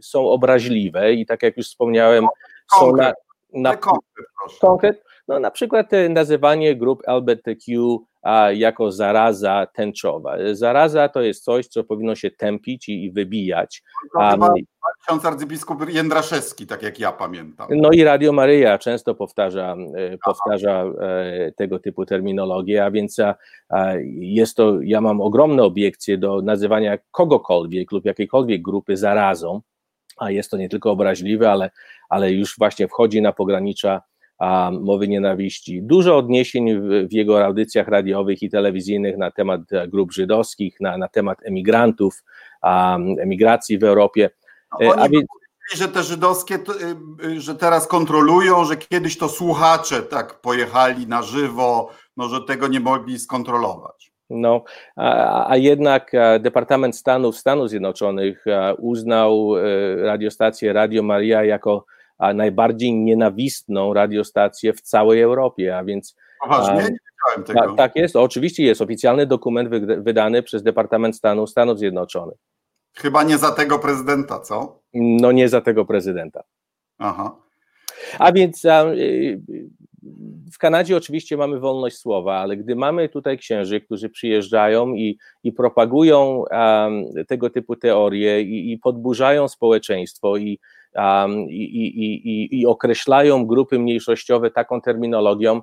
są 0.01 0.29
obraźliwe 0.29 1.13
i 1.13 1.25
tak 1.25 1.43
jak 1.43 1.57
już 1.57 1.67
wspomniałem, 1.67 2.25
są 2.79 2.95
na, 2.95 3.13
na 3.53 3.77
konkret, 4.61 5.03
no 5.27 5.39
na 5.39 5.51
przykład 5.51 5.91
nazywanie 6.09 6.75
grup 6.75 7.01
LGBTQ 7.07 7.99
jako 8.53 8.91
zaraza 8.91 9.67
tęczowa. 9.73 10.37
Zaraza 10.51 11.09
to 11.09 11.21
jest 11.21 11.43
coś, 11.43 11.67
co 11.67 11.83
powinno 11.83 12.15
się 12.15 12.31
tępić 12.31 12.89
i, 12.89 13.11
wybijać. 13.11 13.83
Ksiądz 15.07 15.25
arcybiskup 15.25 15.89
Jędraszewski, 15.89 16.67
tak 16.67 16.83
jak 16.83 16.99
ja 16.99 17.11
pamiętam. 17.11 17.67
No 17.69 17.89
i 17.91 18.03
Radio 18.03 18.31
Maryja 18.31 18.77
często 18.77 19.15
powtarza, 19.15 19.75
e, 19.95 20.17
powtarza 20.25 20.83
e, 20.83 21.51
tego 21.51 21.79
typu 21.79 22.05
terminologię, 22.05 22.85
a 22.85 22.91
więc 22.91 23.17
jest 24.19 24.55
to, 24.55 24.81
ja 24.81 25.01
mam 25.01 25.21
ogromne 25.21 25.63
obiekcje 25.63 26.17
do 26.17 26.41
nazywania 26.41 26.97
kogokolwiek 27.11 27.91
lub 27.91 28.05
jakiejkolwiek 28.05 28.61
grupy 28.61 28.97
zarazą, 28.97 29.61
a 30.17 30.31
jest 30.31 30.51
to 30.51 30.57
nie 30.57 30.69
tylko 30.69 30.91
obraźliwe, 30.91 31.51
ale, 31.51 31.71
ale 32.09 32.31
już 32.31 32.55
właśnie 32.57 32.87
wchodzi 32.87 33.21
na 33.21 33.33
pogranicza 33.33 34.01
mowy 34.81 35.07
nienawiści. 35.07 35.83
Dużo 35.83 36.17
odniesień 36.17 36.79
w, 36.79 37.09
w, 37.09 37.13
jego 37.13 37.45
audycjach 37.45 37.87
radiowych 37.87 38.43
i 38.43 38.49
telewizyjnych 38.49 39.17
na 39.17 39.31
temat 39.31 39.61
grup 39.87 40.11
żydowskich, 40.11 40.81
na, 40.81 40.97
na 40.97 41.07
temat 41.07 41.37
emigrantów, 41.43 42.23
emigracji 43.19 43.77
w 43.77 43.83
Europie. 43.83 44.29
No, 44.79 44.91
oni 44.91 45.01
A 45.01 45.09
więc... 45.09 45.25
że 45.73 45.87
te 45.87 46.03
żydowskie, 46.03 46.59
y, 47.25 47.41
że 47.41 47.55
teraz 47.55 47.87
kontrolują, 47.87 48.65
że 48.65 48.77
kiedyś 48.77 49.17
to 49.17 49.29
słuchacze 49.29 50.01
tak 50.01 50.41
pojechali 50.41 51.07
na 51.07 51.21
żywo, 51.21 51.89
no 52.17 52.29
że 52.29 52.41
tego 52.41 52.67
nie 52.67 52.79
mogli 52.79 53.19
skontrolować. 53.19 54.11
No, 54.29 54.63
a, 54.95 55.49
a, 55.49 55.57
jednak 55.57 56.11
Departament 56.39 56.95
Stanów 56.95 57.37
Stanów 57.37 57.69
Zjednoczonych 57.69 58.45
uznał 58.77 59.57
e, 59.57 59.61
radiostację 59.95 60.73
Radio 60.73 61.03
Maria 61.03 61.43
jako 61.43 61.85
a 62.21 62.33
najbardziej 62.33 62.93
nienawistną 62.93 63.93
radiostację 63.93 64.73
w 64.73 64.81
całej 64.81 65.21
Europie, 65.21 65.77
a 65.77 65.83
więc 65.83 66.15
Poważnie? 66.41 66.97
Nie 67.37 67.43
tego. 67.43 67.59
Tak, 67.59 67.77
tak 67.77 67.95
jest, 67.95 68.15
oczywiście 68.15 68.63
jest 68.63 68.81
oficjalny 68.81 69.25
dokument 69.25 69.69
wydany 70.03 70.43
przez 70.43 70.63
Departament 70.63 71.15
Stanu 71.15 71.47
Stanów 71.47 71.79
Zjednoczonych. 71.79 72.37
Chyba 72.97 73.23
nie 73.23 73.37
za 73.37 73.51
tego 73.51 73.79
prezydenta, 73.79 74.39
co? 74.39 74.79
No 74.93 75.31
nie 75.31 75.49
za 75.49 75.61
tego 75.61 75.85
prezydenta. 75.85 76.43
Aha. 76.97 77.35
A 78.19 78.31
więc 78.31 78.65
y, 78.65 79.41
w 80.53 80.57
Kanadzie 80.57 80.97
oczywiście 80.97 81.37
mamy 81.37 81.59
wolność 81.59 81.97
słowa, 81.97 82.37
ale 82.37 82.57
gdy 82.57 82.75
mamy 82.75 83.09
tutaj 83.09 83.37
księży, 83.37 83.81
którzy 83.81 84.09
przyjeżdżają 84.09 84.93
i, 84.93 85.17
i 85.43 85.51
propagują 85.51 86.43
um, 86.51 87.25
tego 87.27 87.49
typu 87.49 87.75
teorie 87.75 88.41
i, 88.41 88.71
i 88.71 88.77
podburzają 88.77 89.47
społeczeństwo 89.47 90.37
i 90.37 90.59
i, 91.49 91.63
i, 91.63 92.29
i, 92.29 92.59
i 92.61 92.65
określają 92.65 93.45
grupy 93.45 93.79
mniejszościowe 93.79 94.51
taką 94.51 94.81
terminologią, 94.81 95.61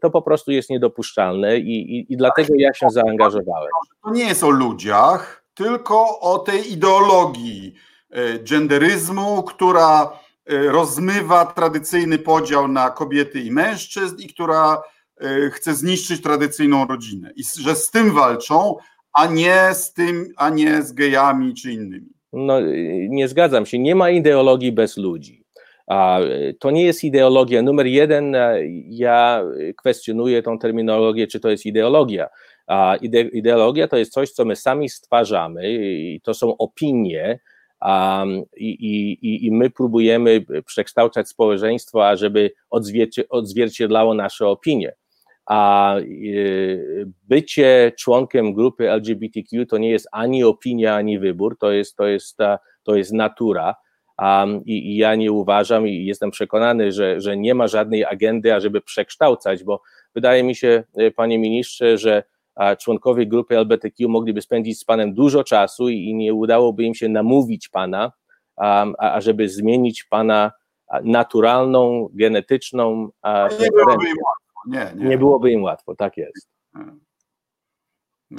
to 0.00 0.10
po 0.10 0.22
prostu 0.22 0.50
jest 0.50 0.70
niedopuszczalne 0.70 1.58
i, 1.58 1.96
i, 1.98 2.12
i 2.12 2.16
dlatego 2.16 2.54
ja 2.56 2.74
się 2.74 2.86
zaangażowałem. 2.90 3.70
To 4.04 4.10
nie 4.10 4.24
jest 4.24 4.44
o 4.44 4.50
ludziach, 4.50 5.44
tylko 5.54 6.20
o 6.20 6.38
tej 6.38 6.72
ideologii 6.72 7.74
e, 8.10 8.38
genderyzmu, 8.38 9.42
która 9.42 10.12
rozmywa 10.46 11.46
tradycyjny 11.46 12.18
podział 12.18 12.68
na 12.68 12.90
kobiety 12.90 13.40
i 13.40 13.50
mężczyzn 13.50 14.16
i 14.18 14.28
która 14.28 14.82
chce 15.50 15.74
zniszczyć 15.74 16.22
tradycyjną 16.22 16.86
rodzinę 16.86 17.30
i 17.36 17.42
że 17.60 17.74
z 17.74 17.90
tym 17.90 18.14
walczą, 18.14 18.76
a 19.12 19.26
nie 19.26 19.74
z 19.74 19.92
tym, 19.92 20.32
a 20.36 20.48
nie 20.48 20.82
z 20.82 20.92
gejami 20.92 21.54
czy 21.54 21.72
innymi. 21.72 22.19
No, 22.32 22.60
nie 23.08 23.28
zgadzam 23.28 23.66
się. 23.66 23.78
Nie 23.78 23.94
ma 23.94 24.10
ideologii 24.10 24.72
bez 24.72 24.96
ludzi. 24.96 25.44
To 26.60 26.70
nie 26.70 26.84
jest 26.84 27.04
ideologia. 27.04 27.62
Numer 27.62 27.86
jeden, 27.86 28.36
ja 28.88 29.44
kwestionuję 29.76 30.42
tą 30.42 30.58
terminologię, 30.58 31.26
czy 31.26 31.40
to 31.40 31.50
jest 31.50 31.66
ideologia. 31.66 32.28
Ideologia 33.32 33.88
to 33.88 33.96
jest 33.96 34.12
coś, 34.12 34.30
co 34.30 34.44
my 34.44 34.56
sami 34.56 34.88
stwarzamy, 34.88 35.72
i 35.72 36.20
to 36.24 36.34
są 36.34 36.56
opinie, 36.56 37.38
i, 38.56 38.68
i, 39.22 39.46
i 39.46 39.52
my 39.52 39.70
próbujemy 39.70 40.44
przekształcać 40.66 41.28
społeczeństwo, 41.28 42.08
ażeby 42.08 42.50
odzwierciedlało 43.30 44.14
nasze 44.14 44.48
opinie 44.48 44.92
a 45.50 45.96
y, 45.98 47.06
bycie 47.28 47.92
członkiem 47.98 48.54
grupy 48.54 48.90
LGBTQ 48.90 49.66
to 49.66 49.78
nie 49.78 49.90
jest 49.90 50.08
ani 50.12 50.44
opinia, 50.44 50.94
ani 50.94 51.18
wybór, 51.18 51.58
to 51.58 51.70
jest, 51.70 51.96
to 51.96 52.06
jest, 52.06 52.38
to 52.82 52.96
jest 52.96 53.12
natura. 53.12 53.74
Um, 54.18 54.64
i, 54.64 54.72
i, 54.72 54.96
ja 54.96 55.14
nie 55.14 55.32
uważam 55.32 55.88
i 55.88 56.04
jestem 56.04 56.30
przekonany, 56.30 56.92
że, 56.92 57.20
że 57.20 57.36
nie 57.36 57.54
ma 57.54 57.68
żadnej 57.68 58.04
agendy, 58.04 58.54
ażeby 58.54 58.80
przekształcać, 58.80 59.64
bo 59.64 59.82
wydaje 60.14 60.42
mi 60.42 60.54
się, 60.54 60.84
y, 61.00 61.10
panie 61.10 61.38
ministrze, 61.38 61.98
że 61.98 62.22
członkowie 62.78 63.26
grupy 63.26 63.56
LGBTQ 63.58 64.08
mogliby 64.08 64.42
spędzić 64.42 64.78
z 64.78 64.84
panem 64.84 65.14
dużo 65.14 65.44
czasu 65.44 65.88
i, 65.88 65.96
i 66.04 66.14
nie 66.14 66.34
udałoby 66.34 66.84
im 66.84 66.94
się 66.94 67.08
namówić 67.08 67.68
pana, 67.68 68.12
um, 68.56 68.94
ażeby 68.98 69.48
zmienić 69.48 70.04
pana 70.04 70.52
naturalną, 71.02 72.08
genetyczną. 72.12 73.08
nie 73.60 73.68
byłoby 73.70 74.08
im 74.08 74.14
nie, 74.66 74.92
nie. 74.96 75.04
nie 75.04 75.18
byłoby 75.18 75.52
im 75.52 75.62
łatwo, 75.62 75.96
tak 75.96 76.16
jest. 76.16 76.48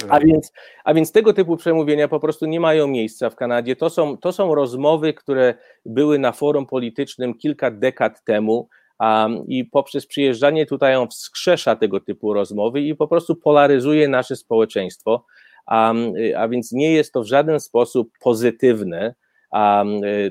A 0.08 0.20
więc, 0.20 0.52
a 0.84 0.94
więc 0.94 1.12
tego 1.12 1.32
typu 1.32 1.56
przemówienia 1.56 2.08
po 2.08 2.20
prostu 2.20 2.46
nie 2.46 2.60
mają 2.60 2.86
miejsca 2.86 3.30
w 3.30 3.36
Kanadzie. 3.36 3.76
To 3.76 3.90
są, 3.90 4.16
to 4.16 4.32
są 4.32 4.54
rozmowy, 4.54 5.14
które 5.14 5.54
były 5.86 6.18
na 6.18 6.32
forum 6.32 6.66
politycznym 6.66 7.34
kilka 7.34 7.70
dekad 7.70 8.24
temu. 8.24 8.68
Um, 9.00 9.46
I 9.46 9.64
poprzez 9.64 10.06
przyjeżdżanie 10.06 10.66
tutaj 10.66 10.96
on 10.96 11.08
wskrzesza 11.08 11.76
tego 11.76 12.00
typu 12.00 12.32
rozmowy 12.32 12.80
i 12.80 12.94
po 12.94 13.08
prostu 13.08 13.36
polaryzuje 13.36 14.08
nasze 14.08 14.36
społeczeństwo. 14.36 15.24
Um, 15.70 16.12
a 16.36 16.48
więc 16.48 16.72
nie 16.72 16.92
jest 16.92 17.12
to 17.12 17.22
w 17.22 17.26
żaden 17.26 17.60
sposób 17.60 18.10
pozytywne 18.20 19.14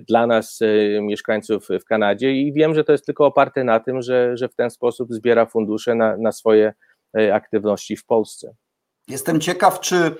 dla 0.07 0.27
nas, 0.27 0.61
y, 0.61 0.99
mieszkańców 1.01 1.67
w 1.81 1.85
Kanadzie, 1.85 2.31
i 2.31 2.53
wiem, 2.53 2.75
że 2.75 2.83
to 2.83 2.91
jest 2.91 3.05
tylko 3.05 3.25
oparte 3.25 3.63
na 3.63 3.79
tym, 3.79 4.01
że, 4.01 4.37
że 4.37 4.49
w 4.49 4.55
ten 4.55 4.69
sposób 4.69 5.13
zbiera 5.13 5.45
fundusze 5.45 5.95
na, 5.95 6.17
na 6.17 6.31
swoje 6.31 6.73
y, 7.19 7.33
aktywności 7.33 7.97
w 7.97 8.05
Polsce. 8.05 8.53
Jestem 9.07 9.39
ciekaw, 9.39 9.79
czy 9.79 10.15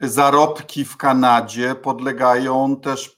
zarobki 0.00 0.84
w 0.84 0.96
Kanadzie 0.96 1.74
podlegają 1.74 2.80
też 2.80 3.16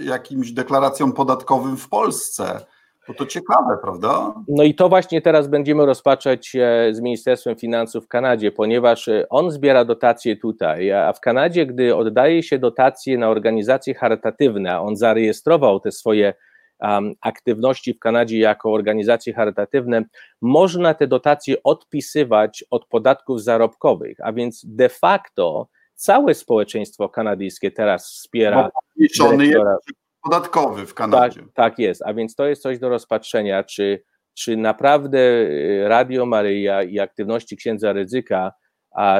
y, 0.00 0.04
jakimś 0.04 0.52
deklaracjom 0.52 1.12
podatkowym 1.12 1.76
w 1.76 1.88
Polsce. 1.88 2.66
Bo 3.08 3.14
to 3.14 3.26
ciekawe, 3.26 3.78
prawda? 3.82 4.34
No 4.48 4.62
i 4.62 4.74
to 4.74 4.88
właśnie 4.88 5.22
teraz 5.22 5.48
będziemy 5.48 5.86
rozpatrzeć 5.86 6.56
e, 6.56 6.94
z 6.94 7.00
Ministerstwem 7.00 7.56
Finansów 7.56 8.04
w 8.04 8.08
Kanadzie, 8.08 8.52
ponieważ 8.52 9.08
e, 9.08 9.26
on 9.30 9.50
zbiera 9.50 9.84
dotacje 9.84 10.36
tutaj, 10.36 10.92
a 10.92 11.12
w 11.12 11.20
Kanadzie, 11.20 11.66
gdy 11.66 11.96
oddaje 11.96 12.42
się 12.42 12.58
dotacje 12.58 13.18
na 13.18 13.28
organizacje 13.28 13.94
charytatywne, 13.94 14.72
a 14.72 14.80
on 14.80 14.96
zarejestrował 14.96 15.80
te 15.80 15.92
swoje 15.92 16.34
um, 16.80 17.14
aktywności 17.20 17.94
w 17.94 17.98
Kanadzie 17.98 18.38
jako 18.38 18.72
organizacje 18.72 19.34
charytatywne, 19.34 20.04
można 20.42 20.94
te 20.94 21.06
dotacje 21.06 21.62
odpisywać 21.62 22.64
od 22.70 22.86
podatków 22.86 23.42
zarobkowych, 23.42 24.18
a 24.22 24.32
więc 24.32 24.64
de 24.66 24.88
facto 24.88 25.68
całe 25.94 26.34
społeczeństwo 26.34 27.08
kanadyjskie 27.08 27.70
teraz 27.70 28.12
wspiera. 28.12 28.70
Dyrektora, 28.96 29.76
podatkowy 30.24 30.86
w 30.86 30.94
Kanadzie. 30.94 31.40
Tak, 31.40 31.52
tak 31.54 31.78
jest, 31.78 32.02
a 32.02 32.14
więc 32.14 32.34
to 32.34 32.46
jest 32.46 32.62
coś 32.62 32.78
do 32.78 32.88
rozpatrzenia, 32.88 33.64
czy, 33.64 34.02
czy 34.34 34.56
naprawdę 34.56 35.18
y, 35.18 35.84
Radio 35.88 36.26
Maryja 36.26 36.82
i 36.82 37.00
aktywności 37.00 37.56
księdza 37.56 37.92
Ryzyka 37.92 38.52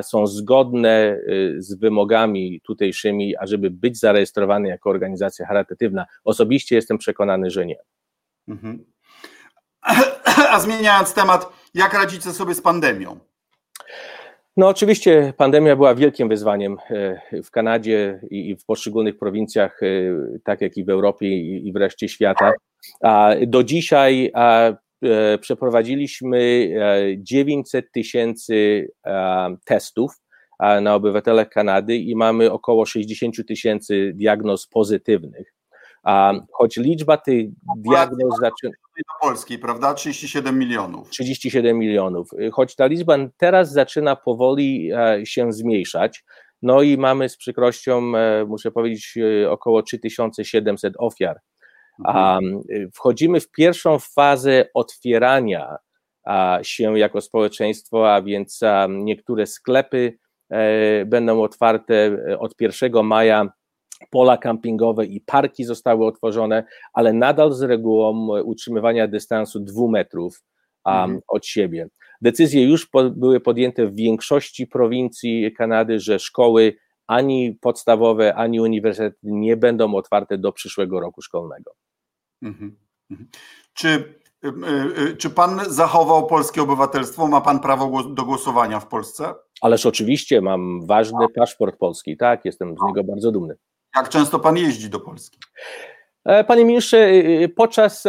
są 0.03 0.27
zgodne 0.27 1.17
y, 1.29 1.57
z 1.59 1.75
wymogami 1.75 2.61
tutejszymi, 2.61 3.37
ażeby 3.37 3.71
być 3.71 4.01
zarejestrowany 4.01 4.69
jako 4.69 4.91
organizacja 4.91 5.47
charytatywna. 5.47 6.07
Osobiście 6.25 6.77
jestem 6.77 6.99
przekonany, 6.99 7.51
że 7.51 7.67
nie. 7.67 7.79
Mhm. 8.49 8.85
A 10.53 10.61
zmieniając 10.61 11.15
temat, 11.15 11.53
jak 11.75 11.95
radzicie 11.95 12.33
sobie 12.33 12.55
z 12.55 12.61
pandemią? 12.61 13.21
No 14.57 14.69
oczywiście 14.69 15.33
pandemia 15.37 15.77
była 15.77 15.95
wielkim 15.95 16.29
wyzwaniem 16.29 16.77
e, 16.91 17.43
w 17.43 17.51
Kanadzie 17.51 18.21
i 18.31 18.57
w 18.57 18.65
poszczególnych 18.65 19.19
prowincjach, 19.19 19.83
e, 19.83 19.87
tak 20.45 20.61
jak 20.61 20.77
i 20.77 20.85
w 20.85 20.89
Europie 20.89 21.39
i 21.39 21.73
wreszcie 21.73 22.09
świata. 22.09 22.53
Do 23.47 23.65
dzisiaj 23.65 24.33
e, 24.35 24.77
przeprowadziliśmy 25.41 26.71
900 27.19 27.93
tysięcy 27.93 28.89
testów 29.65 30.13
na 30.83 30.95
obywatelach 30.95 31.49
Kanady 31.49 31.97
i 31.97 32.17
mamy 32.17 32.53
około 32.53 32.87
60 32.87 33.37
tysięcy 33.49 34.13
diagnoz 34.15 34.67
pozytywnych. 34.67 35.55
Choć 36.53 36.77
liczba 36.77 37.17
tych 37.17 37.47
diagnoz 37.77 38.35
zaczyna. 38.41 38.84
Do 38.99 39.29
Polski, 39.29 39.59
prawda? 39.59 39.95
37 39.95 40.59
milionów. 40.59 41.11
37 41.11 41.79
milionów. 41.79 42.29
Choć 42.53 42.77
ta 42.77 42.87
liczba 42.87 43.17
teraz 43.37 43.73
zaczyna 43.73 44.17
powoli 44.17 44.91
e, 44.93 45.27
się 45.27 45.53
zmniejszać. 45.53 46.25
No 46.63 46.83
i 46.83 46.99
mamy 46.99 47.29
z 47.29 47.37
przykrością, 47.37 48.17
e, 48.17 48.45
muszę 48.45 48.71
powiedzieć, 48.71 49.15
e, 49.43 49.51
około 49.51 49.83
3700 49.83 50.95
ofiar. 50.99 51.41
Mhm. 52.07 52.61
Wchodzimy 52.95 53.41
w 53.41 53.51
pierwszą 53.51 53.99
fazę 53.99 54.69
otwierania 54.75 55.77
się 56.63 56.99
jako 56.99 57.21
społeczeństwo, 57.21 58.15
a 58.15 58.23
więc 58.23 58.61
niektóre 58.89 59.47
sklepy 59.47 60.19
będą 61.07 61.43
otwarte 61.43 62.19
od 62.39 62.55
1 62.61 63.03
maja 63.03 63.49
pola 64.11 64.37
kampingowe 64.37 65.07
i 65.07 65.21
parki 65.21 65.65
zostały 65.65 66.07
otworzone, 66.07 66.65
ale 66.93 67.13
nadal 67.13 67.53
z 67.53 67.63
regułą 67.63 68.29
utrzymywania 68.43 69.09
dystansu 69.09 69.61
dwóch 69.61 69.91
metrów 69.91 70.43
um, 70.85 71.21
od 71.29 71.47
siebie. 71.47 71.89
Decyzje 72.21 72.65
już 72.65 72.87
po, 72.87 73.11
były 73.11 73.41
podjęte 73.41 73.87
w 73.87 73.95
większości 73.95 74.67
prowincji 74.67 75.53
Kanady, 75.53 76.01
że 76.01 76.19
szkoły 76.19 76.75
ani 77.07 77.59
podstawowe, 77.61 78.35
ani 78.35 78.61
uniwersytety 78.61 79.19
nie 79.23 79.57
będą 79.57 79.95
otwarte 79.95 80.39
do 80.39 80.53
przyszłego 80.53 81.01
roku 81.01 81.23
szkolnego. 81.23 81.75
Mhm. 82.43 82.77
Mhm. 83.11 83.29
Czy, 83.75 83.89
y, 84.45 85.03
y, 85.03 85.17
czy 85.17 85.31
pan 85.31 85.61
zachował 85.69 86.27
polskie 86.27 86.63
obywatelstwo? 86.63 87.29
Ma 87.29 87.41
pan 87.41 87.61
prawo 87.61 88.03
do 88.03 88.25
głosowania 88.25 88.81
w 88.81 88.89
Polsce? 88.89 89.35
Ależ 89.61 89.87
oczywiście, 89.87 90.41
mam 90.41 90.87
ważny 90.87 91.27
paszport 91.35 91.77
polski, 91.77 92.17
tak, 92.17 92.45
jestem 92.45 92.75
z 92.77 92.87
niego 92.87 93.05
bardzo 93.05 93.33
dumny. 93.33 93.57
Jak 93.97 94.09
często 94.09 94.39
pan 94.39 94.57
jeździ 94.57 94.91
do 94.91 95.01
Polski? 95.01 95.39
E, 96.25 96.45
panie 96.45 96.65
ministrze, 96.65 96.97
y, 96.97 97.43
y, 97.43 97.49
podczas, 97.49 98.05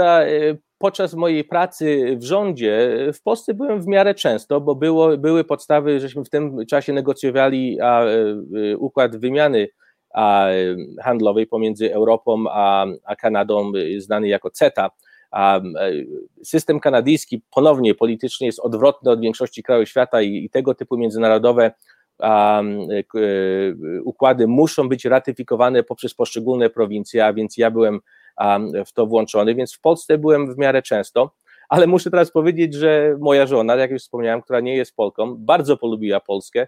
podczas 0.77 1.13
mojej 1.13 1.43
pracy 1.43 2.17
w 2.17 2.23
rządzie 2.23 2.97
w 3.13 3.21
Polsce 3.21 3.53
byłem 3.53 3.81
w 3.81 3.87
miarę 3.87 4.13
często, 4.13 4.61
bo 4.61 4.75
było, 4.75 5.17
były 5.17 5.43
podstawy, 5.43 5.99
żeśmy 5.99 6.23
w 6.23 6.29
tym 6.29 6.65
czasie 6.65 6.93
negocjowali 6.93 7.81
a, 7.81 8.05
układ 8.77 9.17
wymiany 9.17 9.67
a, 10.13 10.47
handlowej 11.03 11.47
pomiędzy 11.47 11.93
Europą 11.93 12.45
a, 12.49 12.85
a 13.03 13.15
Kanadą, 13.15 13.71
znany 13.97 14.27
jako 14.27 14.51
CETA. 14.51 14.89
A, 15.31 15.61
system 16.43 16.79
kanadyjski 16.79 17.41
ponownie 17.53 17.95
politycznie 17.95 18.47
jest 18.47 18.59
odwrotny 18.59 19.11
od 19.11 19.21
większości 19.21 19.63
krajów 19.63 19.89
świata 19.89 20.21
i, 20.21 20.45
i 20.45 20.49
tego 20.49 20.75
typu 20.75 20.97
międzynarodowe 20.97 21.71
E, 21.71 21.71
układy 24.03 24.47
muszą 24.47 24.89
być 24.89 25.05
ratyfikowane 25.05 25.83
poprzez 25.83 26.13
poszczególne 26.13 26.69
prowincje, 26.69 27.25
a 27.25 27.33
więc 27.33 27.57
ja 27.57 27.71
byłem 27.71 27.99
w 28.85 28.91
to 28.93 29.05
włączony, 29.05 29.55
więc 29.55 29.75
w 29.75 29.81
Polsce 29.81 30.17
byłem 30.17 30.53
w 30.53 30.57
miarę 30.57 30.81
często, 30.81 31.31
ale 31.69 31.87
muszę 31.87 32.11
teraz 32.11 32.31
powiedzieć, 32.31 32.73
że 32.73 33.17
moja 33.19 33.45
żona, 33.45 33.75
jak 33.75 33.91
już 33.91 34.01
wspomniałem, 34.01 34.41
która 34.41 34.59
nie 34.59 34.75
jest 34.75 34.95
Polką, 34.95 35.35
bardzo 35.35 35.77
polubiła 35.77 36.19
Polskę 36.19 36.67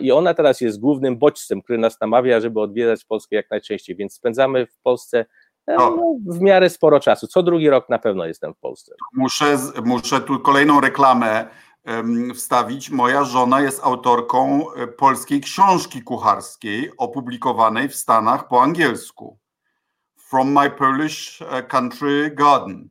i 0.00 0.12
ona 0.12 0.34
teraz 0.34 0.60
jest 0.60 0.80
głównym 0.80 1.18
bodźcem, 1.18 1.62
który 1.62 1.78
nas 1.78 2.00
namawia, 2.00 2.40
żeby 2.40 2.60
odwiedzać 2.60 3.04
Polskę 3.04 3.36
jak 3.36 3.50
najczęściej, 3.50 3.96
więc 3.96 4.14
spędzamy 4.14 4.66
w 4.66 4.78
Polsce 4.82 5.26
e, 5.66 5.76
no, 5.76 6.16
w 6.26 6.40
miarę 6.40 6.70
sporo 6.70 7.00
czasu. 7.00 7.26
Co 7.26 7.42
drugi 7.42 7.70
rok 7.70 7.88
na 7.88 7.98
pewno 7.98 8.26
jestem 8.26 8.54
w 8.54 8.58
Polsce. 8.58 8.94
Muszę, 9.14 9.58
muszę 9.84 10.20
tu 10.20 10.40
kolejną 10.40 10.80
reklamę 10.80 11.46
wstawić. 12.34 12.90
Moja 12.90 13.24
żona 13.24 13.60
jest 13.60 13.84
autorką 13.84 14.72
e, 14.72 14.86
polskiej 14.86 15.40
książki 15.40 16.02
kucharskiej 16.02 16.90
opublikowanej 16.96 17.88
w 17.88 17.94
Stanach 17.94 18.48
po 18.48 18.62
angielsku. 18.62 19.38
from 20.30 20.52
my 20.52 20.70
Polish 20.70 21.40
uh, 21.40 21.66
country 21.66 22.30
garden. 22.30 22.88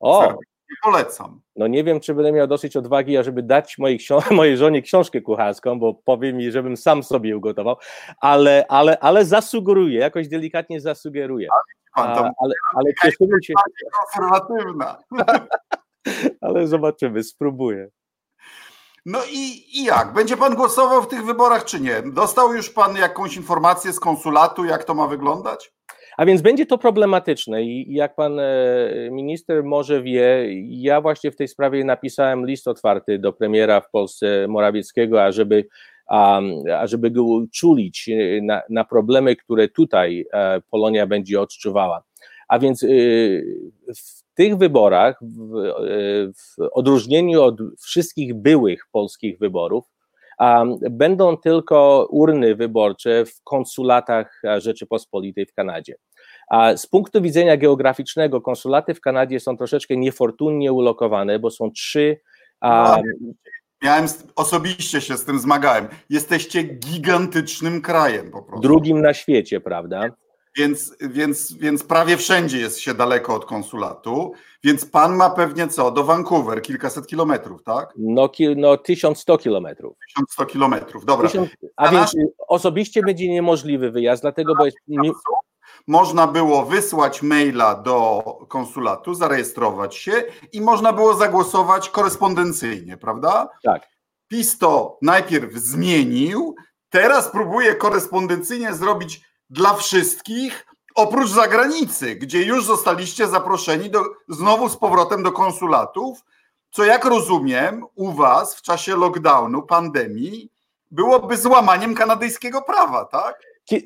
O, 0.00 0.20
Serdecznie 0.20 0.76
polecam. 0.82 1.40
no 1.56 1.66
nie 1.66 1.84
wiem, 1.84 2.00
czy 2.00 2.14
będę 2.14 2.32
miał 2.32 2.46
dosyć 2.46 2.76
odwagi, 2.76 3.16
ażeby 3.16 3.42
dać 3.42 3.78
mojej, 3.78 3.98
mojej 4.30 4.56
żonie 4.56 4.82
książkę 4.82 5.20
kucharską, 5.20 5.78
bo 5.78 5.94
powie 5.94 6.32
mi, 6.32 6.50
żebym 6.50 6.76
sam 6.76 7.02
sobie 7.02 7.36
ugotował, 7.36 7.76
ale, 8.20 8.64
ale, 8.68 8.98
ale 8.98 9.24
zasugeruję, 9.24 10.00
jakoś 10.00 10.28
delikatnie 10.28 10.80
zasugeruję. 10.80 11.48
Pan 11.94 12.10
A, 12.10 12.30
ale, 12.38 12.54
ale 12.74 12.94
cieszymy 13.02 13.42
się, 13.42 13.54
konserwatywna. 13.92 14.98
ale 16.40 16.66
zobaczymy, 16.66 17.22
spróbuję. 17.22 17.88
No 19.06 19.18
i, 19.32 19.78
i 19.80 19.84
jak? 19.84 20.12
Będzie 20.12 20.36
pan 20.36 20.54
głosował 20.54 21.02
w 21.02 21.08
tych 21.08 21.24
wyborach, 21.24 21.64
czy 21.64 21.80
nie? 21.80 22.02
Dostał 22.12 22.54
już 22.54 22.70
pan 22.70 22.96
jakąś 22.96 23.36
informację 23.36 23.92
z 23.92 24.00
konsulatu, 24.00 24.64
jak 24.64 24.84
to 24.84 24.94
ma 24.94 25.06
wyglądać? 25.06 25.72
A 26.16 26.26
więc 26.26 26.42
będzie 26.42 26.66
to 26.66 26.78
problematyczne 26.78 27.62
i 27.62 27.94
jak 27.94 28.14
pan 28.14 28.38
e, 28.38 28.48
minister 29.10 29.64
może 29.64 30.02
wie, 30.02 30.46
ja 30.68 31.00
właśnie 31.00 31.30
w 31.30 31.36
tej 31.36 31.48
sprawie 31.48 31.84
napisałem 31.84 32.46
list 32.46 32.68
otwarty 32.68 33.18
do 33.18 33.32
premiera 33.32 33.80
w 33.80 33.90
Polsce 33.90 34.48
Morawieckiego, 34.48 35.24
ażeby, 35.24 35.68
um, 36.10 36.52
ażeby 36.78 37.10
go 37.10 37.24
uczulić 37.24 38.08
e, 38.08 38.42
na, 38.42 38.62
na 38.70 38.84
problemy, 38.84 39.36
które 39.36 39.68
tutaj 39.68 40.26
e, 40.32 40.60
Polonia 40.70 41.06
będzie 41.06 41.40
odczuwała. 41.40 42.02
A 42.48 42.58
więc 42.58 42.86
w 43.96 44.23
tych 44.34 44.56
wyborach, 44.56 45.18
w, 45.22 45.56
e, 45.56 45.72
w 46.32 46.68
odróżnieniu 46.72 47.42
od 47.42 47.58
wszystkich 47.80 48.34
byłych 48.34 48.86
polskich 48.92 49.38
wyborów, 49.38 49.84
um, 50.38 50.78
będą 50.90 51.36
tylko 51.36 52.08
urny 52.10 52.54
wyborcze 52.54 53.24
w 53.26 53.42
konsulatach 53.42 54.42
Rzeczypospolitej 54.58 55.46
w 55.46 55.54
Kanadzie. 55.54 55.94
A 56.48 56.76
z 56.76 56.86
punktu 56.86 57.22
widzenia 57.22 57.56
geograficznego, 57.56 58.40
konsulaty 58.40 58.94
w 58.94 59.00
Kanadzie 59.00 59.40
są 59.40 59.56
troszeczkę 59.56 59.96
niefortunnie 59.96 60.72
ulokowane, 60.72 61.38
bo 61.38 61.50
są 61.50 61.70
trzy. 61.70 62.20
A, 62.60 62.96
Miałem 63.82 64.06
osobiście 64.36 65.00
się 65.00 65.16
z 65.16 65.24
tym 65.24 65.38
zmagałem. 65.38 65.88
Jesteście 66.10 66.62
gigantycznym 66.62 67.82
krajem 67.82 68.30
po 68.30 68.42
prostu. 68.42 68.62
drugim 68.62 69.00
na 69.00 69.14
świecie, 69.14 69.60
prawda? 69.60 70.08
Więc, 70.56 70.96
więc, 71.00 71.52
więc 71.52 71.84
prawie 71.84 72.16
wszędzie 72.16 72.58
jest 72.58 72.78
się 72.78 72.94
daleko 72.94 73.34
od 73.34 73.44
konsulatu. 73.44 74.32
Więc 74.64 74.84
pan 74.86 75.16
ma 75.16 75.30
pewnie 75.30 75.68
co? 75.68 75.90
Do 75.90 76.04
Vancouver, 76.04 76.62
kilkaset 76.62 77.06
kilometrów, 77.06 77.62
tak? 77.62 77.92
No, 77.96 78.28
ki- 78.28 78.56
no 78.56 78.76
1100 78.76 79.38
kilometrów. 79.38 79.96
1100 80.16 80.46
kilometrów. 80.46 81.04
Dobra. 81.04 81.28
Tysiąc- 81.28 81.50
A 81.76 81.88
więc 81.88 82.14
y, 82.14 82.28
osobiście 82.48 83.02
będzie 83.02 83.28
niemożliwy 83.28 83.90
wyjazd, 83.90 84.22
dlatego 84.22 84.54
bo 84.54 84.64
jest, 84.64 84.76
Można 85.86 86.26
było 86.26 86.64
wysłać 86.64 87.22
maila 87.22 87.74
do 87.74 88.22
konsulatu, 88.48 89.14
zarejestrować 89.14 89.96
się 89.96 90.12
i 90.52 90.60
można 90.60 90.92
było 90.92 91.14
zagłosować 91.14 91.90
korespondencyjnie, 91.90 92.96
prawda? 92.96 93.48
tak. 93.62 93.82
PiS 94.28 94.58
to 94.58 94.98
najpierw 95.02 95.52
zmienił, 95.54 96.54
teraz 96.90 97.30
próbuje 97.30 97.74
korespondencyjnie 97.74 98.74
zrobić 98.74 99.20
dla 99.50 99.74
wszystkich, 99.74 100.66
oprócz 100.94 101.28
zagranicy, 101.28 102.14
gdzie 102.14 102.42
już 102.42 102.64
zostaliście 102.64 103.26
zaproszeni 103.26 103.90
do, 103.90 104.04
znowu 104.28 104.68
z 104.68 104.76
powrotem 104.76 105.22
do 105.22 105.32
konsulatów, 105.32 106.24
co 106.70 106.84
jak 106.84 107.04
rozumiem 107.04 107.84
u 107.94 108.12
was 108.12 108.54
w 108.54 108.62
czasie 108.62 108.96
lockdownu, 108.96 109.62
pandemii, 109.62 110.50
byłoby 110.90 111.36
złamaniem 111.36 111.94
kanadyjskiego 111.94 112.62
prawa, 112.62 113.04
tak? 113.04 113.40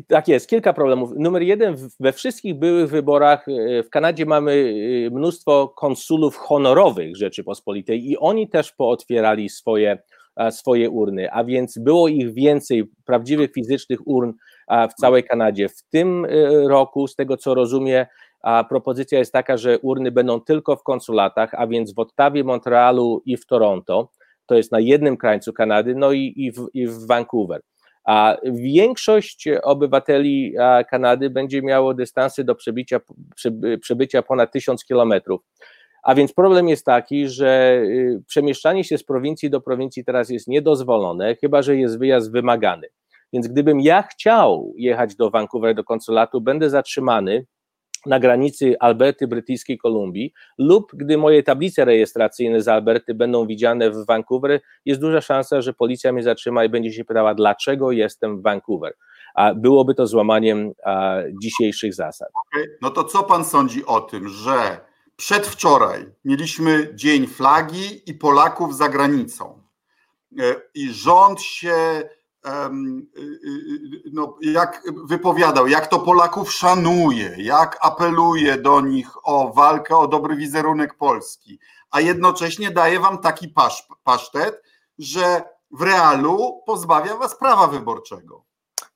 Tak 0.08 0.28
jest, 0.28 0.48
kilka 0.48 0.72
problemów. 0.72 1.10
Numer 1.16 1.42
jeden, 1.42 1.76
we 2.00 2.12
wszystkich 2.12 2.54
byłych 2.54 2.90
wyborach 2.90 3.48
e, 3.48 3.82
w 3.82 3.90
Kanadzie 3.90 4.26
mamy 4.26 4.74
e, 5.06 5.10
mnóstwo 5.10 5.68
konsulów 5.68 6.36
honorowych 6.36 7.16
Rzeczypospolitej 7.16 8.10
i 8.10 8.18
oni 8.18 8.48
też 8.48 8.72
pootwierali 8.72 9.48
swoje, 9.48 9.98
swoje 10.50 10.90
urny, 10.90 11.32
a 11.32 11.44
więc 11.44 11.78
było 11.78 12.08
ich 12.08 12.34
więcej 12.34 12.84
prawdziwych 13.04 13.52
fizycznych 13.52 14.06
urn 14.06 14.32
w 14.90 14.94
całej 14.94 15.24
Kanadzie. 15.24 15.68
W 15.68 15.83
tym 15.90 16.24
e, 16.24 16.28
roku, 16.68 17.09
z 17.09 17.16
tego 17.16 17.37
co 17.37 17.54
rozumiem, 17.54 18.07
a 18.42 18.64
propozycja 18.64 19.18
jest 19.18 19.33
taka, 19.33 19.57
że 19.57 19.78
urny 19.78 20.11
będą 20.11 20.40
tylko 20.40 20.76
w 20.76 20.83
konsulatach, 20.83 21.54
a 21.54 21.66
więc 21.66 21.94
w 21.94 21.98
Ottawie, 21.98 22.44
Montrealu 22.44 23.22
i 23.24 23.37
w 23.37 23.46
Toronto. 23.46 24.11
To 24.46 24.54
jest 24.54 24.72
na 24.72 24.81
jednym 24.81 25.16
krańcu 25.16 25.52
Kanady, 25.52 25.94
no 25.94 26.12
i, 26.12 26.33
i, 26.37 26.52
w, 26.52 26.68
i 26.74 26.87
w 26.87 27.07
Vancouver. 27.07 27.61
A 28.04 28.37
większość 28.44 29.48
obywateli 29.62 30.54
Kanady 30.90 31.31
będzie 31.31 31.62
miało 31.62 31.94
dystansy 31.94 32.44
do 32.44 32.54
przebicia, 32.54 33.00
prze- 33.37 33.78
przebycia 33.81 34.22
ponad 34.22 34.52
1000 34.52 34.85
kilometrów. 34.85 35.40
A 36.02 36.14
więc 36.14 36.33
problem 36.33 36.68
jest 36.68 36.85
taki, 36.85 37.28
że 37.28 37.81
y, 37.85 38.22
przemieszczanie 38.26 38.85
się 38.85 38.98
z 38.98 39.04
prowincji 39.04 39.50
do 39.50 39.61
prowincji 39.61 40.04
teraz 40.04 40.31
jest 40.31 40.48
niedozwolone, 40.48 41.37
chyba 41.37 41.62
że 41.62 41.76
jest 41.76 41.98
wyjazd 41.98 42.33
wymagany. 42.33 42.88
Więc 43.32 43.48
gdybym 43.48 43.80
ja 43.80 44.02
chciał 44.02 44.72
jechać 44.76 45.16
do 45.16 45.30
Vancouver, 45.30 45.74
do 45.74 45.84
konsulatu, 45.84 46.40
będę 46.40 46.70
zatrzymany 46.70 47.46
na 48.06 48.20
granicy 48.20 48.76
Alberty, 48.80 49.26
Brytyjskiej 49.26 49.78
Kolumbii, 49.78 50.32
lub 50.58 50.92
gdy 50.94 51.18
moje 51.18 51.42
tablice 51.42 51.84
rejestracyjne 51.84 52.62
z 52.62 52.68
Alberty 52.68 53.14
będą 53.14 53.46
widziane 53.46 53.90
w 53.90 54.06
Vancouver, 54.06 54.60
jest 54.84 55.00
duża 55.00 55.20
szansa, 55.20 55.62
że 55.62 55.72
policja 55.72 56.12
mnie 56.12 56.22
zatrzyma 56.22 56.64
i 56.64 56.68
będzie 56.68 56.92
się 56.92 57.04
pytała, 57.04 57.34
dlaczego 57.34 57.92
jestem 57.92 58.38
w 58.38 58.42
Vancouver. 58.42 58.94
A 59.34 59.54
byłoby 59.54 59.94
to 59.94 60.06
złamaniem 60.06 60.72
a, 60.84 61.16
dzisiejszych 61.42 61.94
zasad. 61.94 62.28
No 62.82 62.90
to 62.90 63.04
co 63.04 63.22
pan 63.22 63.44
sądzi 63.44 63.86
o 63.86 64.00
tym, 64.00 64.28
że 64.28 64.80
przedwczoraj 65.16 66.06
mieliśmy 66.24 66.94
Dzień 66.94 67.26
Flagi 67.26 68.10
i 68.10 68.14
Polaków 68.14 68.76
za 68.76 68.88
granicą 68.88 69.68
E, 70.38 70.54
i 70.74 70.92
rząd 70.92 71.42
się 71.42 72.08
no, 74.12 74.37
jak 74.42 74.82
wypowiadał, 75.08 75.68
jak 75.68 75.87
to 75.87 75.98
Polaków 75.98 76.52
szanuje, 76.52 77.34
jak 77.38 77.78
apeluje 77.80 78.56
do 78.56 78.80
nich 78.80 79.08
o 79.24 79.52
walkę 79.52 79.96
o 79.96 80.08
dobry 80.08 80.37
wizerunek 80.37 80.94
Polski, 80.94 81.58
a 81.90 82.00
jednocześnie 82.00 82.70
daje 82.70 83.00
wam 83.00 83.18
taki 83.18 83.48
pasz, 83.48 83.88
pasztet, 84.04 84.62
że 84.98 85.42
w 85.70 85.82
realu 85.82 86.62
pozbawia 86.66 87.16
was 87.16 87.38
prawa 87.38 87.66
wyborczego. 87.66 88.44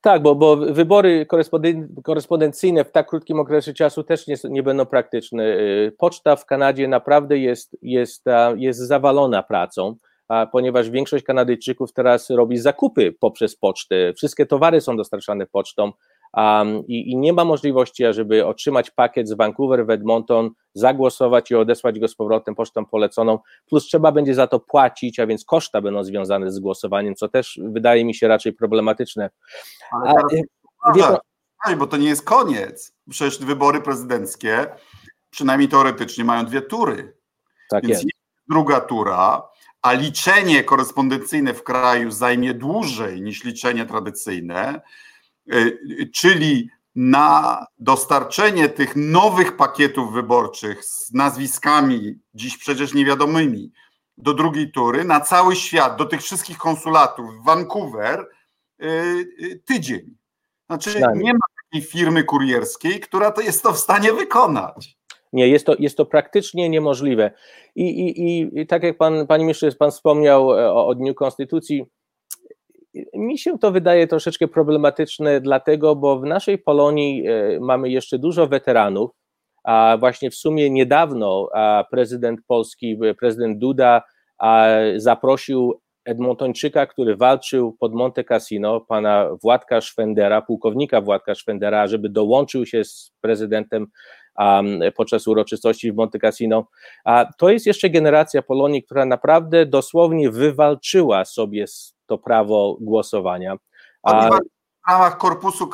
Tak, 0.01 0.23
bo, 0.23 0.35
bo 0.35 0.57
wybory 0.57 1.27
koresponden- 1.33 2.03
korespondencyjne 2.05 2.85
w 2.85 2.93
tak 2.93 3.09
krótkim 3.09 3.41
okresie 3.41 3.75
czasu 3.75 4.05
też 4.05 4.27
nie, 4.27 4.37
nie 4.45 4.63
będą 4.63 4.87
praktyczne. 4.87 5.45
Y, 5.45 5.97
Poczta 5.99 6.37
w 6.37 6.47
Kanadzie 6.47 6.89
naprawdę 6.89 7.39
jest, 7.39 7.77
jest, 7.83 8.25
jest 8.57 8.81
zawalona 8.81 9.43
pracą, 9.43 9.97
ponieważ 10.53 10.91
większość 10.91 11.25
Kanadyjczyków 11.25 11.93
teraz 11.93 12.31
robi 12.31 12.59
zakupy 12.59 13.15
poprzez 13.21 13.57
pocztę. 13.57 14.13
Wszystkie 14.17 14.47
towary 14.47 14.81
są 14.81 14.97
dostarczane 14.97 15.47
pocztą 15.47 15.93
i, 16.89 17.17
nie 17.17 17.33
ma 17.33 17.45
możliwości, 17.45 18.05
żeby 18.11 18.47
otrzymać 18.47 18.91
pakiet 18.91 19.29
z 19.29 19.33
Vancouver 19.33 19.87
w 19.87 19.91
Edmonton, 19.91 20.51
zagłosować 20.75 21.51
i 21.51 21.55
odesłać 21.55 21.99
go 21.99 22.09
z 22.09 22.15
powrotem 22.15 22.55
pocztą 22.55 22.87
poleconą, 22.87 23.39
plus 23.69 23.85
trzeba 23.85 24.13
będzie 24.13 24.35
za 24.35 24.47
to 24.47 24.61
płacić, 24.61 25.21
a 25.21 25.27
więc 25.27 25.45
koszta 25.45 25.81
będą 25.81 26.05
związane 26.05 26.53
z 26.53 26.59
głosowaniem, 26.59 27.15
co 27.15 27.29
też 27.29 27.61
wydaje 27.63 28.05
mi 28.05 28.15
się 28.15 28.29
raczej 28.29 28.53
problematyczne. 28.53 29.31
Ale 29.93 30.11
A, 30.11 30.15
teraz 30.15 30.33
y, 30.33 30.43
Uważaj, 30.85 30.97
wie 30.97 31.03
pan- 31.03 31.19
uważaj, 31.61 31.79
bo 31.79 31.87
to 31.87 31.97
nie 31.97 32.09
jest 32.09 32.25
koniec. 32.25 32.93
Przecież 33.11 33.39
wybory 33.39 33.81
prezydenckie, 33.81 34.67
przynajmniej 35.31 35.69
teoretycznie, 35.69 36.25
mają 36.25 36.45
dwie 36.45 36.63
tury. 36.63 37.17
Tak 37.71 37.87
Więc 37.87 38.03
jest. 38.03 38.22
Druga 38.49 38.81
tura, 38.81 39.43
a 39.83 39.93
liczenie 39.93 40.65
korespondencyjne 40.65 41.55
w 41.55 41.63
kraju 41.63 42.11
zajmie 42.11 42.55
dłużej 42.55 43.23
niż 43.23 43.45
liczenie 43.45 43.87
tradycyjne, 43.87 44.81
y, 45.53 46.11
czyli 46.15 46.71
na 46.95 47.67
dostarczenie 47.79 48.69
tych 48.69 48.97
nowych 48.97 49.57
pakietów 49.57 50.13
wyborczych 50.13 50.85
z 50.85 51.13
nazwiskami 51.13 52.19
dziś 52.35 52.59
przecież 52.59 52.95
niewiadomymi 52.95 53.73
do 54.19 54.35
drugiej 54.35 54.73
tury, 54.73 55.05
na 55.05 55.21
cały 55.21 55.57
świat, 55.57 55.97
do 55.97 56.05
tych 56.05 56.23
wszystkich 56.23 56.59
konsulatów 56.59 57.35
w 57.35 57.45
Vancouver 57.45 58.29
y, 58.83 58.87
y, 59.43 59.63
tydzień. 59.65 60.17
Znaczy 60.67 61.03
nie 61.15 61.33
ma 61.33 61.41
takiej 61.65 61.89
firmy 61.89 62.25
kurierskiej, 62.25 63.01
która 63.01 63.31
to 63.31 63.41
jest 63.41 63.63
to 63.63 63.73
w 63.73 63.79
stanie 63.79 64.13
wykonać. 64.13 64.99
Nie, 65.33 65.49
jest 65.49 65.67
to, 65.67 65.75
jest 65.79 65.97
to 65.97 66.07
praktycznie 66.07 66.69
niemożliwe. 66.69 67.31
I, 67.75 67.85
i, 67.85 68.41
i, 68.61 68.67
tak 68.67 68.83
jak 68.83 68.99
pan, 68.99 69.27
panie 69.27 69.45
ministrze, 69.45 69.73
pan 69.73 69.91
wspomniał 69.91 70.59
e, 70.59 70.73
o, 70.73 70.87
o 70.87 70.95
Dniu 70.95 71.15
Konstytucji, 71.15 71.85
mi 73.15 73.39
się 73.39 73.59
to 73.59 73.71
wydaje 73.71 74.07
troszeczkę 74.07 74.49
problematyczne, 74.49 75.41
dlatego, 75.41 75.97
bo 75.97 76.19
w 76.19 76.25
naszej 76.25 76.59
Polonii 76.59 77.27
e, 77.27 77.61
mamy 77.61 77.91
jeszcze 77.91 78.19
dużo 78.19 78.47
weteranów, 78.47 79.11
a 79.65 79.97
właśnie 80.01 80.31
w 80.31 80.35
sumie 80.35 80.71
niedawno 80.71 81.49
prezydent 81.91 82.41
Polski, 82.47 82.99
prezydent 83.19 83.59
Duda, 83.59 84.03
zaprosił 84.97 85.81
Edmontończyka, 86.05 86.87
który 86.87 87.17
walczył 87.17 87.77
pod 87.81 87.95
Monte 87.95 88.25
Cassino, 88.25 88.81
pana 88.81 89.29
Władka 89.43 89.81
Szwendera, 89.81 90.43
pułkownika 90.43 91.01
Władka 91.01 91.35
Szwendera, 91.35 91.87
żeby 91.87 92.09
dołączył 92.09 92.67
się 92.67 92.85
z 92.85 93.13
prezydentem 93.21 93.87
podczas 94.97 95.27
uroczystości 95.27 95.93
w 95.93 95.97
Monte 95.97 96.19
Cassino. 96.19 96.67
A 97.05 97.25
to 97.39 97.51
jest 97.51 97.67
jeszcze 97.67 97.91
generacja 97.91 98.43
Polonii, 98.43 98.83
która 98.83 99.05
naprawdę 99.05 99.67
dosłownie 99.67 100.31
wywalczyła 100.31 101.25
sobie 101.25 101.65
to 102.07 102.19
prawo 102.19 102.77
głosowania. 102.81 103.57
A, 104.03 104.29
w 104.31 104.41
ramach 104.89 105.19
korpusu 105.19 105.69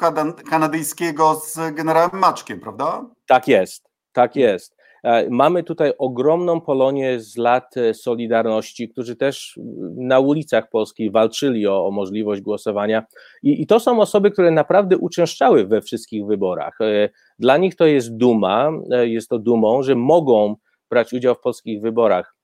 kanadyjskiego 0.50 1.34
z 1.34 1.74
generałem 1.74 2.10
Maczkiem, 2.12 2.60
prawda? 2.60 3.04
Tak 3.26 3.48
jest, 3.48 3.88
tak 4.12 4.36
jest. 4.36 4.77
E, 5.04 5.30
mamy 5.30 5.62
tutaj 5.62 5.92
ogromną 5.98 6.60
Polonię 6.60 7.20
z 7.20 7.36
lat 7.36 7.76
e, 7.76 7.94
Solidarności, 7.94 8.88
którzy 8.88 9.16
też 9.16 9.58
na 9.96 10.20
ulicach 10.20 10.70
polskich 10.70 11.12
walczyli 11.12 11.66
o, 11.66 11.86
o 11.86 11.90
możliwość 11.90 12.42
głosowania. 12.42 13.04
I, 13.42 13.62
I, 13.62 13.66
to 13.66 13.80
są 13.80 14.00
osoby, 14.00 14.30
które 14.30 14.50
naprawdę 14.50 14.96
uczęszczały 14.96 15.66
we 15.66 15.82
wszystkich 15.82 16.26
wyborach. 16.26 16.80
E, 16.80 17.08
dla 17.38 17.56
nich 17.56 17.76
to 17.76 17.86
jest 17.86 18.16
duma, 18.16 18.70
jest 19.02 19.28
to 19.28 19.38
dumą, 19.38 19.82
że 19.82 19.94
mogą 19.94 20.56
brać 20.90 21.12
udział 21.12 21.34
w 21.34 21.40
polskich 21.40 21.80
wyborach 21.80 22.37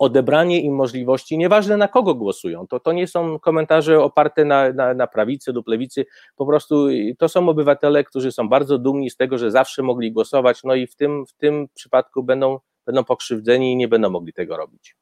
odebranie 0.00 0.60
im 0.60 0.74
możliwości, 0.74 1.38
nieważne 1.38 1.76
na 1.76 1.88
kogo 1.88 2.14
głosują, 2.14 2.66
to, 2.66 2.80
to 2.80 2.92
nie 2.92 3.06
są 3.06 3.38
komentarze 3.38 4.02
oparte 4.02 4.44
na, 4.44 4.72
na, 4.72 4.94
na 4.94 5.06
prawicy 5.06 5.52
lub 5.52 5.68
lewicy, 5.68 6.06
po 6.36 6.46
prostu 6.46 6.86
to 7.18 7.28
są 7.28 7.48
obywatele, 7.48 8.04
którzy 8.04 8.32
są 8.32 8.48
bardzo 8.48 8.78
dumni 8.78 9.10
z 9.10 9.16
tego, 9.16 9.38
że 9.38 9.50
zawsze 9.50 9.82
mogli 9.82 10.12
głosować, 10.12 10.64
no 10.64 10.74
i 10.74 10.86
w 10.86 10.96
tym, 10.96 11.26
w 11.26 11.32
tym 11.32 11.68
przypadku 11.74 12.22
będą, 12.22 12.58
będą 12.86 13.04
pokrzywdzeni 13.04 13.72
i 13.72 13.76
nie 13.76 13.88
będą 13.88 14.10
mogli 14.10 14.32
tego 14.32 14.56
robić. 14.56 14.96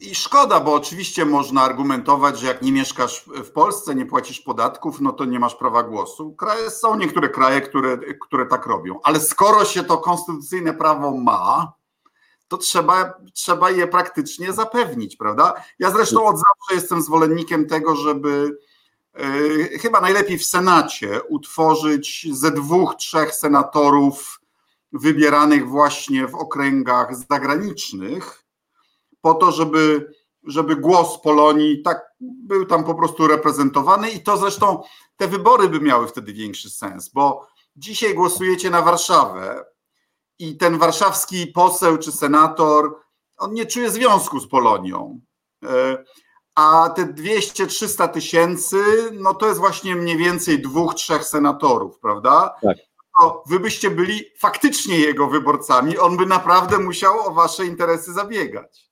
I 0.00 0.14
szkoda, 0.14 0.60
bo 0.60 0.74
oczywiście 0.74 1.24
można 1.24 1.62
argumentować, 1.62 2.38
że 2.38 2.46
jak 2.46 2.62
nie 2.62 2.72
mieszkasz 2.72 3.24
w 3.44 3.50
Polsce, 3.50 3.94
nie 3.94 4.06
płacisz 4.06 4.40
podatków, 4.40 5.00
no 5.00 5.12
to 5.12 5.24
nie 5.24 5.38
masz 5.38 5.54
prawa 5.54 5.82
głosu. 5.82 6.32
Kraje, 6.32 6.70
są 6.70 6.96
niektóre 6.96 7.28
kraje, 7.28 7.60
które, 7.60 7.98
które 8.20 8.46
tak 8.46 8.66
robią, 8.66 9.00
ale 9.02 9.20
skoro 9.20 9.64
się 9.64 9.84
to 9.84 9.98
konstytucyjne 9.98 10.74
prawo 10.74 11.16
ma, 11.16 11.72
to 12.52 12.58
trzeba, 12.58 13.14
trzeba 13.32 13.70
je 13.70 13.86
praktycznie 13.86 14.52
zapewnić, 14.52 15.16
prawda? 15.16 15.54
Ja 15.78 15.90
zresztą 15.90 16.26
od 16.26 16.36
zawsze 16.36 16.74
jestem 16.74 17.02
zwolennikiem 17.02 17.66
tego, 17.66 17.96
żeby 17.96 18.58
yy, 19.18 19.78
chyba 19.78 20.00
najlepiej 20.00 20.38
w 20.38 20.46
Senacie 20.46 21.22
utworzyć 21.28 22.26
ze 22.32 22.50
dwóch, 22.50 22.94
trzech 22.94 23.34
senatorów 23.34 24.40
wybieranych 24.92 25.68
właśnie 25.68 26.26
w 26.26 26.34
okręgach 26.34 27.16
zagranicznych, 27.16 28.44
po 29.20 29.34
to, 29.34 29.52
żeby, 29.52 30.12
żeby 30.44 30.76
głos 30.76 31.20
Polonii 31.20 31.82
tak 31.82 32.12
był 32.20 32.66
tam 32.66 32.84
po 32.84 32.94
prostu 32.94 33.26
reprezentowany 33.26 34.10
i 34.10 34.20
to 34.20 34.36
zresztą 34.36 34.82
te 35.16 35.28
wybory 35.28 35.68
by 35.68 35.80
miały 35.80 36.08
wtedy 36.08 36.32
większy 36.32 36.70
sens, 36.70 37.08
bo 37.08 37.46
dzisiaj 37.76 38.14
głosujecie 38.14 38.70
na 38.70 38.82
Warszawę, 38.82 39.64
i 40.42 40.56
ten 40.56 40.78
warszawski 40.78 41.46
poseł 41.46 41.98
czy 41.98 42.12
senator, 42.12 43.00
on 43.36 43.54
nie 43.54 43.66
czuje 43.66 43.90
związku 43.90 44.40
z 44.40 44.48
Polonią. 44.48 45.20
E, 45.64 46.04
a 46.54 46.90
te 46.96 47.06
200-300 47.06 48.08
tysięcy, 48.08 48.84
no 49.12 49.34
to 49.34 49.46
jest 49.46 49.60
właśnie 49.60 49.96
mniej 49.96 50.16
więcej 50.16 50.62
dwóch, 50.62 50.94
trzech 50.94 51.24
senatorów, 51.24 51.98
prawda? 51.98 52.54
Tak. 52.62 52.76
To 53.20 53.42
wy 53.46 53.60
byście 53.60 53.90
byli 53.90 54.24
faktycznie 54.38 54.98
jego 54.98 55.26
wyborcami, 55.26 55.98
on 55.98 56.16
by 56.16 56.26
naprawdę 56.26 56.78
musiał 56.78 57.20
o 57.20 57.34
wasze 57.34 57.66
interesy 57.66 58.12
zabiegać. 58.12 58.91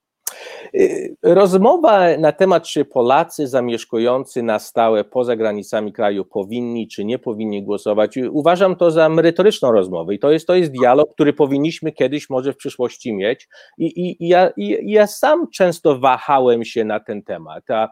Y, 0.75 1.17
rozmowa 1.23 2.17
na 2.19 2.33
temat, 2.33 2.65
czy 2.65 2.85
Polacy 2.85 3.49
zamieszkujący 3.49 4.43
na 4.43 4.59
stałe 4.59 5.05
poza 5.05 5.37
granicami 5.37 5.93
kraju 5.93 6.25
powinni 6.25 6.89
czy 6.89 7.05
nie 7.05 7.19
powinni 7.19 7.63
głosować, 7.63 8.17
uważam 8.31 8.77
to 8.77 8.91
za 8.91 9.09
merytoryczną 9.09 9.73
rozmowę 9.73 10.15
i 10.15 10.19
to 10.19 10.31
jest, 10.31 10.47
to 10.47 10.55
jest 10.55 10.73
dialog, 10.73 11.13
który 11.15 11.33
powinniśmy 11.33 11.93
kiedyś 11.93 12.31
może 12.31 12.53
w 12.53 12.57
przyszłości 12.57 13.13
mieć. 13.13 13.49
I, 13.79 13.87
i, 13.87 14.25
i 14.25 14.29
ja, 14.29 14.51
i, 14.57 14.93
ja 14.93 15.07
sam 15.07 15.51
często 15.51 15.99
wahałem 15.99 16.65
się 16.65 16.85
na 16.85 17.01
ten 17.01 17.23
temat, 17.23 17.71
a, 17.71 17.89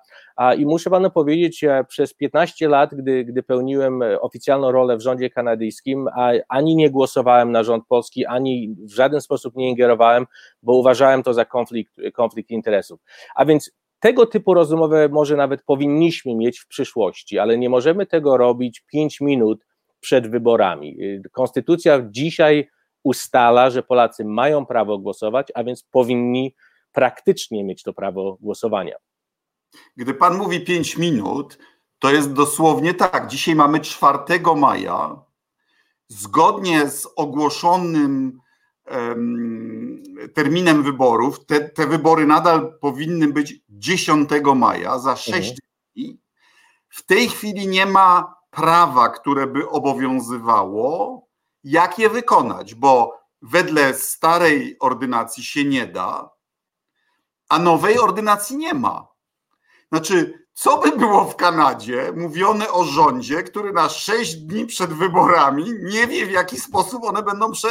I 0.59 0.67
muszę 0.67 0.91
panu 0.91 1.11
powiedzieć, 1.11 1.65
przez 1.89 2.15
15 2.15 2.69
lat, 2.69 2.95
gdy, 2.95 3.25
gdy 3.25 3.43
pełniłem 3.43 4.01
oficjalną 4.21 4.73
rolę 4.73 4.97
w 4.97 5.01
rządzie 5.01 5.31
kanadyjskim, 5.31 6.09
ani 6.49 6.77
nie 6.77 6.91
głosowałem 6.91 7.53
na 7.53 7.63
rząd 7.63 7.85
polski, 7.89 8.27
ani 8.27 8.77
w 8.79 8.93
żaden 8.93 9.21
sposób 9.21 9.57
nie 9.57 9.69
ingerowałem, 9.69 10.27
bo 10.63 10.75
uważałem 10.75 11.23
to 11.23 11.35
za 11.35 11.45
konflikt, 11.45 11.95
konflikt 12.15 12.51
interesów. 12.51 13.01
A 13.35 13.45
więc 13.45 13.73
tego 14.01 14.27
typu 14.27 14.55
rozmowę 14.55 15.09
może 15.09 15.37
nawet 15.37 15.63
powinniśmy 15.63 16.35
mieć 16.35 16.61
w 16.61 16.69
przyszłości, 16.69 17.39
ale 17.39 17.59
nie 17.59 17.69
możemy 17.69 18.07
tego 18.07 18.37
robić 18.37 18.81
5 18.81 19.21
minut 19.21 19.67
przed 20.01 20.31
wyborami. 20.31 20.97
Konstytucja 21.33 22.03
dzisiaj 22.11 22.69
ustala, 23.03 23.71
że 23.71 23.83
Polacy 23.83 24.25
mają 24.25 24.67
prawo 24.67 24.99
głosować, 24.99 25.49
a 25.55 25.65
więc 25.65 25.83
powinni 25.83 26.55
praktycznie 26.93 27.65
mieć 27.65 27.83
to 27.83 27.93
prawo 27.93 28.39
głosowania. 28.41 28.97
Gdy 29.97 30.15
pan 30.15 30.37
mówi 30.37 30.61
5 30.61 30.97
minut, 30.97 31.59
to 31.99 32.11
jest 32.11 32.33
dosłownie 32.33 32.95
tak. 32.95 33.27
Dzisiaj 33.27 33.55
mamy 33.55 33.81
4 33.81 34.19
maja. 34.57 35.23
Zgodnie 36.09 36.91
z 36.91 37.09
ogłoszonym 37.17 38.41
um, 38.91 40.03
terminem 40.35 40.83
wyborów, 40.83 41.47
te, 41.47 41.61
te, 41.61 41.87
wybory 41.87 42.27
nadal 42.27 42.79
powinny 42.81 43.29
być 43.29 43.55
10 43.69 44.31
maja, 44.55 44.99
za 44.99 45.17
6 45.17 45.37
mhm. 45.37 45.57
dni. 45.95 46.21
W 46.89 47.03
tej 47.07 47.29
chwili 47.29 47.69
nie 47.69 47.87
ma 47.87 48.35
prawa, 48.51 49.09
które 49.09 49.47
by 49.47 49.69
obowiązywało, 49.69 51.23
jak 51.65 51.99
je 51.99 52.11
wykonać, 52.11 52.75
bo 52.75 53.21
wedle 53.43 53.95
starej 53.95 54.77
ordynacji 54.81 55.45
się 55.45 55.65
nie 55.65 55.87
da, 55.87 56.31
a 57.49 57.59
nowej 57.59 57.99
ordynacji 57.99 58.57
nie 58.57 58.75
ma. 58.75 59.09
Znaczy, 59.93 60.33
co 60.53 60.79
by 60.79 60.97
było 60.97 61.25
w 61.25 61.37
Kanadzie 61.37 62.13
mówione 62.17 62.73
o 62.73 62.85
rządzie, 62.85 63.43
który 63.43 63.73
na 63.73 63.89
sześć 63.89 64.35
dni 64.35 64.67
przed 64.67 64.93
wyborami 64.93 65.65
nie 65.83 66.07
wie, 66.07 66.27
w 66.27 66.31
jaki 66.31 66.57
sposób 66.57 67.05
one 67.05 67.23
będą 67.23 67.53
prze, 67.53 67.69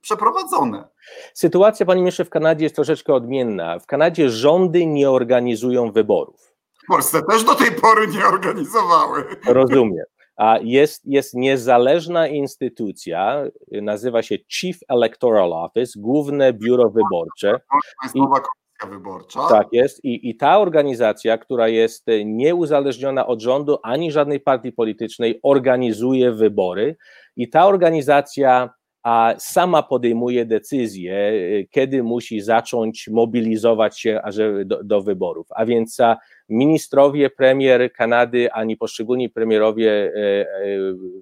przeprowadzone? 0.00 0.88
Sytuacja, 1.34 1.86
panie 1.86 2.00
ministrze, 2.00 2.24
w 2.24 2.30
Kanadzie 2.30 2.64
jest 2.64 2.74
troszeczkę 2.74 3.14
odmienna. 3.14 3.78
W 3.78 3.86
Kanadzie 3.86 4.30
rządy 4.30 4.86
nie 4.86 5.10
organizują 5.10 5.92
wyborów. 5.92 6.54
W 6.84 6.86
Polsce 6.86 7.22
też 7.22 7.44
do 7.44 7.54
tej 7.54 7.72
pory 7.72 8.08
nie 8.08 8.26
organizowały. 8.26 9.24
Rozumiem. 9.46 10.04
A 10.36 10.58
jest, 10.62 11.02
jest 11.04 11.34
niezależna 11.34 12.28
instytucja, 12.28 13.44
nazywa 13.72 14.22
się 14.22 14.36
Chief 14.48 14.76
Electoral 14.88 15.52
Office, 15.52 16.00
Główne 16.00 16.52
Biuro 16.52 16.90
Wyborcze. 16.90 17.60
I, 18.14 18.20
Wyborcza. 18.86 19.40
Tak 19.48 19.66
jest. 19.72 20.04
I, 20.04 20.28
I 20.30 20.36
ta 20.36 20.58
organizacja, 20.58 21.38
która 21.38 21.68
jest 21.68 22.06
nieuzależniona 22.24 23.26
od 23.26 23.42
rządu 23.42 23.78
ani 23.82 24.12
żadnej 24.12 24.40
partii 24.40 24.72
politycznej, 24.72 25.40
organizuje 25.42 26.32
wybory. 26.32 26.96
I 27.36 27.48
ta 27.48 27.66
organizacja 27.66 28.70
a 29.02 29.34
sama 29.38 29.82
podejmuje 29.82 30.44
decyzję, 30.46 31.32
kiedy 31.70 32.02
musi 32.02 32.40
zacząć 32.40 33.08
mobilizować 33.08 34.00
się 34.00 34.20
do, 34.64 34.84
do 34.84 35.02
wyborów. 35.02 35.46
A 35.50 35.66
więc 35.66 35.98
ministrowie, 36.48 37.30
premier 37.30 37.92
Kanady, 37.92 38.52
ani 38.52 38.76
poszczególni 38.76 39.28
premierowie 39.28 39.92
e, 39.92 40.20
e, 40.20 40.46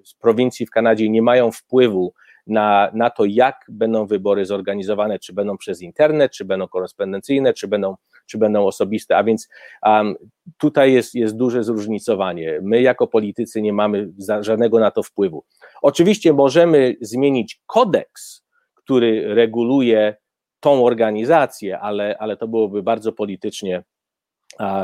z 0.03 0.13
prowincji 0.13 0.65
w 0.65 0.69
Kanadzie 0.69 1.09
nie 1.09 1.21
mają 1.21 1.51
wpływu 1.51 2.13
na, 2.47 2.91
na 2.93 3.09
to, 3.09 3.25
jak 3.25 3.65
będą 3.69 4.05
wybory 4.05 4.45
zorganizowane, 4.45 5.19
czy 5.19 5.33
będą 5.33 5.57
przez 5.57 5.81
internet, 5.81 6.31
czy 6.31 6.45
będą 6.45 6.67
korespondencyjne, 6.67 7.53
czy 7.53 7.67
będą, 7.67 7.95
czy 8.25 8.37
będą 8.37 8.65
osobiste. 8.65 9.17
A 9.17 9.23
więc 9.23 9.47
um, 9.83 10.15
tutaj 10.57 10.93
jest, 10.93 11.15
jest 11.15 11.35
duże 11.35 11.63
zróżnicowanie. 11.63 12.59
My, 12.61 12.81
jako 12.81 13.07
politycy, 13.07 13.61
nie 13.61 13.73
mamy 13.73 14.09
żadnego 14.39 14.79
na 14.79 14.91
to 14.91 15.03
wpływu. 15.03 15.43
Oczywiście 15.81 16.33
możemy 16.33 16.95
zmienić 17.01 17.61
kodeks, 17.65 18.43
który 18.75 19.35
reguluje 19.35 20.15
tą 20.59 20.85
organizację, 20.85 21.79
ale, 21.79 22.17
ale 22.19 22.37
to 22.37 22.47
byłoby 22.47 22.83
bardzo 22.83 23.11
politycznie 23.11 23.83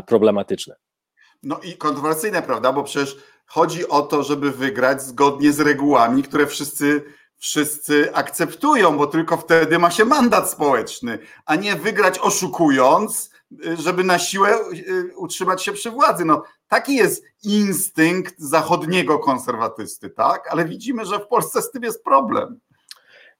problematyczne. 0.05 0.75
No 1.43 1.59
i 1.59 1.77
kontrowersyjne, 1.77 2.41
prawda? 2.41 2.73
Bo 2.73 2.83
przecież 2.83 3.17
chodzi 3.45 3.87
o 3.87 4.01
to, 4.01 4.23
żeby 4.23 4.51
wygrać 4.51 5.01
zgodnie 5.01 5.51
z 5.51 5.59
regułami, 5.59 6.23
które 6.23 6.47
wszyscy 6.47 7.03
wszyscy 7.43 8.13
akceptują, 8.13 8.97
bo 8.97 9.07
tylko 9.07 9.37
wtedy 9.37 9.79
ma 9.79 9.91
się 9.91 10.05
mandat 10.05 10.49
społeczny, 10.49 11.19
a 11.45 11.55
nie 11.55 11.75
wygrać 11.75 12.19
oszukując, 12.19 13.31
żeby 13.79 14.03
na 14.03 14.19
siłę 14.19 14.49
y, 14.89 15.17
utrzymać 15.17 15.63
się 15.63 15.71
przy 15.71 15.91
władzy. 15.91 16.25
No, 16.25 16.43
taki 16.67 16.95
jest 16.95 17.25
instynkt 17.43 18.35
zachodniego 18.37 19.19
konserwatysty, 19.19 20.09
tak? 20.09 20.47
Ale 20.51 20.65
widzimy, 20.65 21.05
że 21.05 21.19
w 21.19 21.27
Polsce 21.27 21.61
z 21.61 21.71
tym 21.71 21.83
jest 21.83 22.03
problem. 22.03 22.59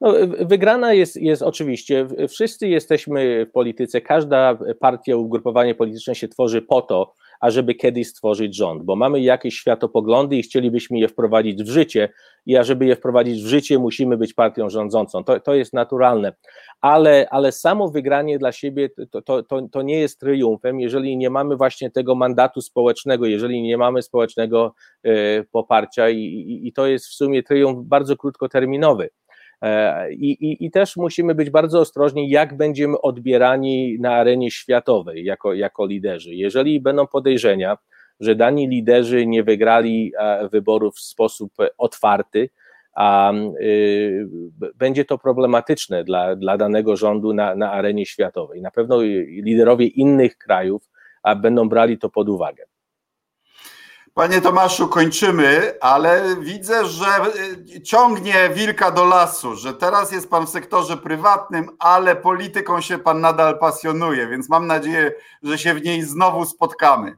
No, 0.01 0.14
wygrana 0.39 0.93
jest, 0.93 1.16
jest 1.16 1.41
oczywiście, 1.41 2.08
wszyscy 2.30 2.68
jesteśmy 2.68 3.45
w 3.45 3.51
polityce, 3.51 4.01
każda 4.01 4.58
partia, 4.80 5.16
ugrupowanie 5.16 5.76
polityczne 5.76 6.16
się 6.16 6.28
tworzy 6.28 6.62
po 6.62 6.82
to, 6.82 7.14
ażeby 7.44 7.76
kiedyś 7.76 8.08
stworzyć 8.08 8.56
rząd, 8.56 8.84
bo 8.84 8.96
mamy 8.96 9.22
jakieś 9.22 9.56
światopoglądy 9.56 10.36
i 10.36 10.44
chcielibyśmy 10.44 11.00
je 11.00 11.08
wprowadzić 11.08 11.64
w 11.64 11.68
życie 11.68 12.10
i 12.46 12.58
ażeby 12.58 12.86
je 12.86 12.96
wprowadzić 12.96 13.44
w 13.44 13.48
życie, 13.48 13.80
musimy 13.80 14.18
być 14.18 14.34
partią 14.34 14.70
rządzącą. 14.70 15.24
To, 15.24 15.39
to 15.39 15.54
jest 15.54 15.74
naturalne, 15.74 16.34
ale, 16.82 17.28
ale 17.30 17.52
samo 17.52 17.89
wygranie 17.89 18.39
dla 18.39 18.52
siebie 18.52 18.89
to, 19.12 19.22
to, 19.22 19.44
to, 19.44 19.68
to 19.72 19.82
nie 19.82 20.00
jest 20.00 20.20
triumfem, 20.20 20.80
jeżeli 20.80 21.18
nie 21.18 21.30
mamy 21.30 21.56
właśnie 21.56 21.91
tego 21.91 22.16
mandatu 22.16 22.62
społecznego, 22.62 23.26
jeżeli 23.26 23.62
nie 23.62 23.78
mamy 23.78 24.02
społecznego 24.02 24.74
y, 25.06 25.46
poparcia 25.52 26.10
i, 26.10 26.18
i, 26.18 26.68
i 26.68 26.74
to 26.74 26.88
jest 26.88 27.06
w 27.08 27.14
sumie 27.14 27.44
triumf 27.44 27.88
bardzo 27.88 28.18
krótkoterminowy. 28.18 29.10
E, 29.64 30.14
I, 30.14 30.32
i, 30.32 30.66
I, 30.66 30.72
też 30.72 30.97
musimy 30.97 31.36
być 31.36 31.49
bardzo 31.49 31.80
ostrożni, 31.80 32.30
jak 32.30 32.57
będziemy 32.57 33.01
odbierani 33.01 33.97
na 33.99 34.16
arenie 34.16 34.51
światowej 34.51 35.26
jako, 35.26 35.53
jako 35.53 35.86
liderzy. 35.86 36.36
Jeżeli 36.36 36.82
będą 36.82 37.07
podejrzenia, 37.07 37.78
że 38.20 38.36
dani 38.36 38.68
liderzy 38.68 39.28
nie 39.28 39.43
wygrali 39.43 40.11
e, 40.20 40.47
wyborów 40.49 40.95
w 40.95 41.01
sposób 41.01 41.53
otwarty, 41.78 42.49
a 42.95 43.34
y, 43.61 44.28
będzie 44.76 45.05
to 45.05 45.18
problematyczne 45.18 46.03
dla, 46.03 46.36
dla 46.36 46.57
danego 46.57 46.95
rządu 46.95 47.34
na, 47.34 47.55
na 47.55 47.72
arenie 47.72 48.05
światowej. 48.05 48.61
Na 48.61 48.72
pewno 48.72 49.01
liderowie 49.28 49.88
innych 49.88 50.38
krajów 50.38 50.89
a 51.24 51.36
będą 51.36 51.70
brali 51.70 51.97
to 51.97 52.09
pod 52.09 52.30
uwagę. 52.30 52.64
Panie 54.14 54.41
Tomaszu, 54.41 54.88
kończymy, 54.88 55.74
ale 55.82 56.36
widzę, 56.39 56.86
że 56.86 57.05
y, 57.76 57.82
ciągnie 57.82 58.49
wilka 58.53 58.91
do 58.91 59.05
lasu, 59.05 59.55
że 59.55 59.74
teraz 59.74 60.11
jest 60.11 60.30
pan 60.30 60.45
w 60.45 60.49
sektorze 60.49 60.97
prywatnym, 60.97 61.70
ale 61.80 62.16
polityką 62.16 62.82
się 62.82 62.97
pan 62.97 63.22
nadal 63.22 63.59
pasjonuje, 63.59 64.28
więc 64.28 64.49
mam 64.49 64.68
nadzieję, 64.68 65.11
że 65.43 65.57
się 65.57 65.74
w 65.74 65.84
niej 65.84 66.01
znowu 66.01 66.45
spotkamy. 66.45 67.16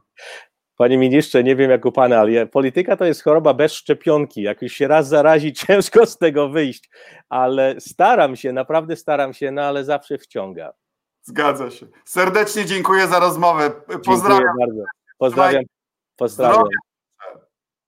Panie 0.78 0.98
ministrze, 0.98 1.44
nie 1.44 1.56
wiem 1.56 1.72
jak 1.72 1.86
u 1.86 1.92
pana, 1.92 2.20
ale 2.20 2.46
polityka 2.46 2.98
to 2.98 3.06
jest 3.06 3.24
choroba 3.24 3.54
bez 3.54 3.74
szczepionki. 3.74 4.42
Jak 4.42 4.62
już 4.62 4.74
się 4.74 4.88
raz 4.88 5.08
zarazi, 5.08 5.54
ciężko 5.68 6.06
z 6.06 6.18
tego 6.18 6.50
wyjść, 6.50 6.90
ale 7.30 7.76
staram 7.80 8.36
się, 8.36 8.54
naprawdę 8.54 8.96
staram 8.96 9.34
się, 9.34 9.52
no 9.52 9.62
ale 9.62 9.84
zawsze 9.84 10.18
wciąga. 10.18 10.74
Zgadza 11.22 11.72
się. 11.72 11.88
Serdecznie 12.06 12.66
dziękuję 12.66 13.08
za 13.08 13.20
rozmowę. 13.20 13.72
Pozdrawiam. 14.06 14.40
Dziękuję 14.40 14.68
bardzo. 14.68 14.84
Pozdrawiam. 15.18 15.64
Pozdrawiam. 16.16 16.64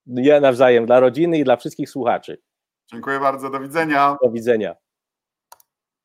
Ja 0.05 0.39
nawzajem 0.39 0.85
dla 0.85 0.99
rodziny 0.99 1.37
i 1.37 1.43
dla 1.43 1.55
wszystkich 1.55 1.89
słuchaczy. 1.89 2.41
Dziękuję 2.91 3.19
bardzo. 3.19 3.49
Do 3.49 3.59
widzenia. 3.59 4.17
Do 4.23 4.31
widzenia. 4.31 4.75